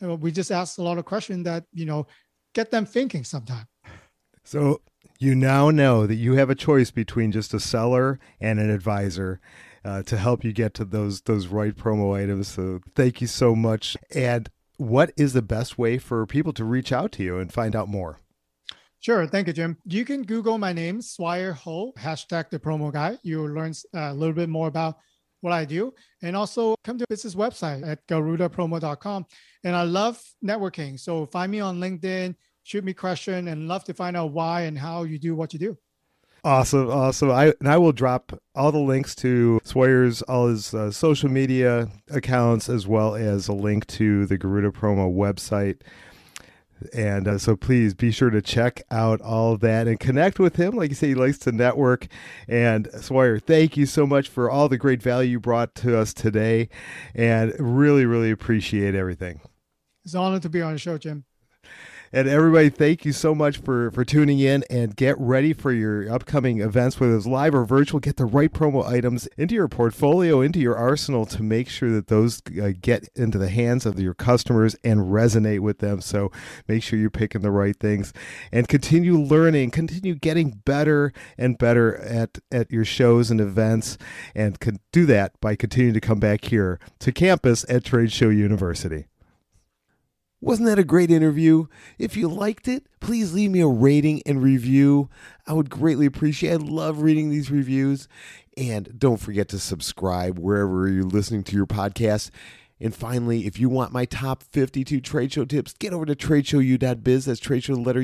we 0.01 0.33
just 0.33 0.51
asked 0.51 0.79
a 0.79 0.83
lot 0.83 0.99
of 0.99 1.05
questions 1.05 1.45
that 1.45 1.65
you 1.73 1.87
know 1.87 2.07
get 2.55 2.71
them 2.71 2.85
thinking 2.85 3.25
sometime. 3.25 3.67
So 4.45 4.81
you 5.19 5.35
now 5.35 5.71
know 5.71 6.07
that 6.07 6.17
you 6.17 6.35
have 6.35 6.51
a 6.51 6.55
choice 6.55 6.91
between 6.91 7.31
just 7.31 7.55
a 7.55 7.61
seller 7.61 8.19
and 8.41 8.59
an 8.59 8.71
advisor 8.71 9.41
uh, 9.85 10.03
to 10.03 10.17
help 10.17 10.45
you 10.45 10.53
get 10.53 10.75
to 10.75 10.85
those 10.85 11.23
those 11.23 11.47
right 11.47 11.75
promo 11.75 12.21
items. 12.21 12.49
So 12.49 12.81
thank 12.95 13.21
you 13.21 13.27
so 13.27 13.55
much. 13.55 13.97
And 14.15 14.51
what 14.79 15.13
is 15.17 15.33
the 15.33 15.43
best 15.43 15.79
way 15.79 15.99
for 15.99 16.27
people 16.27 16.53
to 16.55 16.65
reach 16.65 16.93
out 16.93 17.13
to 17.13 17.23
you 17.23 17.39
and 17.39 17.53
find 17.53 17.77
out 17.77 17.89
more 17.89 18.22
Sure. 19.03 19.27
Thank 19.27 19.49
you, 19.49 19.53
Jim. 19.53 19.77
You 19.85 20.05
can 20.05 20.23
Google 20.23 20.59
my 20.59 20.73
name, 20.73 21.03
Swire 21.03 21.53
Ho, 21.55 21.93
hashtag 21.99 22.51
the 22.51 22.61
promo 22.61 22.93
guy. 22.93 23.19
You'll 23.25 23.51
learn 23.51 23.73
uh, 23.93 24.13
a 24.13 24.15
little 24.15 24.33
bit 24.33 24.49
more 24.49 24.69
about 24.69 24.99
what 25.41 25.53
I 25.53 25.65
do. 25.65 25.93
And 26.23 26.37
also 26.37 26.77
come 26.85 26.99
to 26.99 27.07
business 27.09 27.35
website 27.35 27.85
at 27.85 28.07
garudapromo.com. 28.07 29.27
And 29.65 29.75
I 29.75 29.83
love 29.83 30.23
networking. 30.45 31.01
So 31.01 31.27
find 31.27 31.51
me 31.51 31.59
on 31.59 31.81
LinkedIn, 31.81 32.37
shoot 32.63 32.85
me 32.85 32.95
question 32.95 33.49
and 33.49 33.67
love 33.67 33.83
to 33.85 33.95
find 33.95 34.17
out 34.17 34.31
why 34.31 34.63
and 34.63 34.79
how 34.79 35.03
you 35.03 35.19
do 35.19 35.35
what 35.35 35.53
you 35.53 35.59
do. 35.59 35.77
Awesome, 36.45 36.89
awesome. 36.89 37.31
I 37.31 37.55
and 37.59 37.69
I 37.69 37.79
will 37.79 37.93
drop 37.93 38.41
all 38.55 38.71
the 38.71 38.79
links 38.79 39.17
to 39.17 39.61
Swire's 39.65 40.23
all 40.23 40.47
his 40.47 40.75
uh, 40.75 40.93
social 40.93 41.29
media 41.29 41.89
accounts 42.11 42.69
as 42.69 42.87
well 42.87 43.17
as 43.17 43.49
a 43.49 43.53
link 43.53 43.87
to 43.89 44.27
the 44.27 44.39
Garuda 44.39 44.71
Promo 44.71 45.13
website. 45.13 45.81
And 46.93 47.29
uh, 47.29 47.39
so 47.39 47.57
please 47.57 47.95
be 47.95 48.11
sure 48.11 48.31
to 48.31 48.43
check 48.43 48.83
out 48.91 49.21
all 49.21 49.57
that 49.59 49.87
and 49.87 49.99
connect 49.99 50.39
with 50.39 50.57
him. 50.57 50.77
Like 50.77 50.91
you 50.91 50.95
say, 50.95 51.09
he 51.09 51.15
likes 51.15 51.39
to 51.41 51.53
network. 51.53 52.09
And 52.49 52.89
Swire, 53.01 53.39
thank 53.39 53.77
you 53.77 53.87
so 53.87 54.07
much 54.07 54.29
for 54.29 54.51
all 54.51 54.69
the 54.69 54.79
great 54.79 55.03
value 55.03 55.33
you 55.33 55.41
brought 55.41 55.75
to 55.77 55.99
us 55.99 56.13
today. 56.13 56.69
And 57.15 57.55
really, 57.59 58.07
really 58.07 58.31
appreciate 58.31 58.95
everything. 58.95 59.41
It's 60.05 60.15
an 60.15 60.21
honor 60.21 60.41
to 60.41 60.49
be 60.49 60.63
on 60.63 60.73
the 60.73 60.79
show, 60.79 60.99
Jim. 60.99 61.25
And 62.15 62.29
everybody, 62.29 62.69
thank 62.69 63.07
you 63.07 63.13
so 63.13 63.35
much 63.35 63.57
for 63.57 63.91
for 63.91 64.05
tuning 64.05 64.39
in 64.39 64.65
and 64.69 64.95
get 64.95 65.19
ready 65.19 65.55
for 65.55 65.73
your 65.73 66.13
upcoming 66.13 66.61
events, 66.61 67.01
whether 67.01 67.17
it's 67.17 67.25
live 67.25 67.55
or 67.55 67.65
virtual. 67.65 68.01
Get 68.01 68.19
the 68.19 68.27
right 68.27 68.53
promo 68.53 68.87
items 68.87 69.27
into 69.39 69.55
your 69.55 69.67
portfolio, 69.67 70.43
into 70.43 70.59
your 70.59 70.77
arsenal 70.77 71.25
to 71.25 71.43
make 71.43 71.71
sure 71.71 71.91
that 71.91 72.09
those 72.09 72.43
uh, 72.63 72.73
get 72.79 73.09
into 73.15 73.39
the 73.39 73.49
hands 73.49 73.87
of 73.87 73.99
your 73.99 74.13
customers 74.13 74.77
and 74.85 75.01
resonate 75.01 75.61
with 75.61 75.79
them. 75.79 76.03
So 76.03 76.31
make 76.69 76.83
sure 76.83 76.99
you're 76.99 77.09
picking 77.09 77.41
the 77.41 77.51
right 77.51 77.77
things 77.77 78.13
and 78.53 78.69
continue 78.69 79.19
learning, 79.19 79.71
continue 79.71 80.15
getting 80.15 80.61
better 80.67 81.15
and 81.39 81.57
better 81.57 81.97
at, 81.97 82.41
at 82.51 82.71
your 82.71 82.85
shows 82.85 83.31
and 83.31 83.41
events, 83.41 83.97
and 84.35 84.61
can 84.61 84.81
do 84.93 85.07
that 85.07 85.41
by 85.41 85.57
continuing 85.57 85.95
to 85.95 86.01
come 86.01 86.21
back 86.21 86.45
here 86.45 86.79
to 86.99 87.11
campus 87.11 87.65
at 87.71 87.85
Trade 87.85 88.13
Show 88.13 88.29
University. 88.29 89.07
Wasn't 90.43 90.67
that 90.67 90.81
a 90.81 90.85
great 90.85 91.13
interview? 91.13 91.67
If 92.01 92.17
you 92.17 92.27
liked 92.27 92.67
it, 92.67 92.89
please 92.99 93.33
leave 93.33 93.53
me 93.53 93.61
a 93.61 93.69
rating 93.69 94.23
and 94.27 94.43
review. 94.43 95.09
I 95.47 95.53
would 95.53 95.71
greatly 95.71 96.05
appreciate 96.05 96.55
it. 96.55 96.63
I 96.63 96.65
love 96.65 97.01
reading 97.01 97.31
these 97.31 97.49
reviews. 97.49 98.09
And 98.57 98.99
don't 98.99 99.19
forget 99.21 99.49
to 99.51 99.61
subscribe 99.61 100.41
wherever 100.41 100.89
you're 100.89 101.05
listening 101.05 101.45
to 101.45 101.57
your 101.57 101.67
podcast. 101.67 102.31
And 102.81 102.93
finally, 102.93 103.47
if 103.47 103.61
you 103.61 103.69
want 103.69 103.93
my 103.93 104.05
top 104.05 104.43
52 104.43 105.01
trade 105.01 105.33
show 105.33 105.45
tips, 105.45 105.75
get 105.75 105.93
over 105.93 106.05
to 106.07 106.17
tradeshowu.biz. 106.17 107.25
That's 107.27 107.41
tradeshow 107.41 107.87
letter 107.87 108.01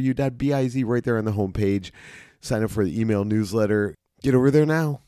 right 0.86 1.02
there 1.02 1.18
on 1.18 1.24
the 1.24 1.32
homepage. 1.32 1.90
Sign 2.40 2.62
up 2.62 2.70
for 2.70 2.84
the 2.84 3.00
email 3.00 3.24
newsletter. 3.24 3.96
Get 4.22 4.36
over 4.36 4.52
there 4.52 4.64
now. 4.64 5.00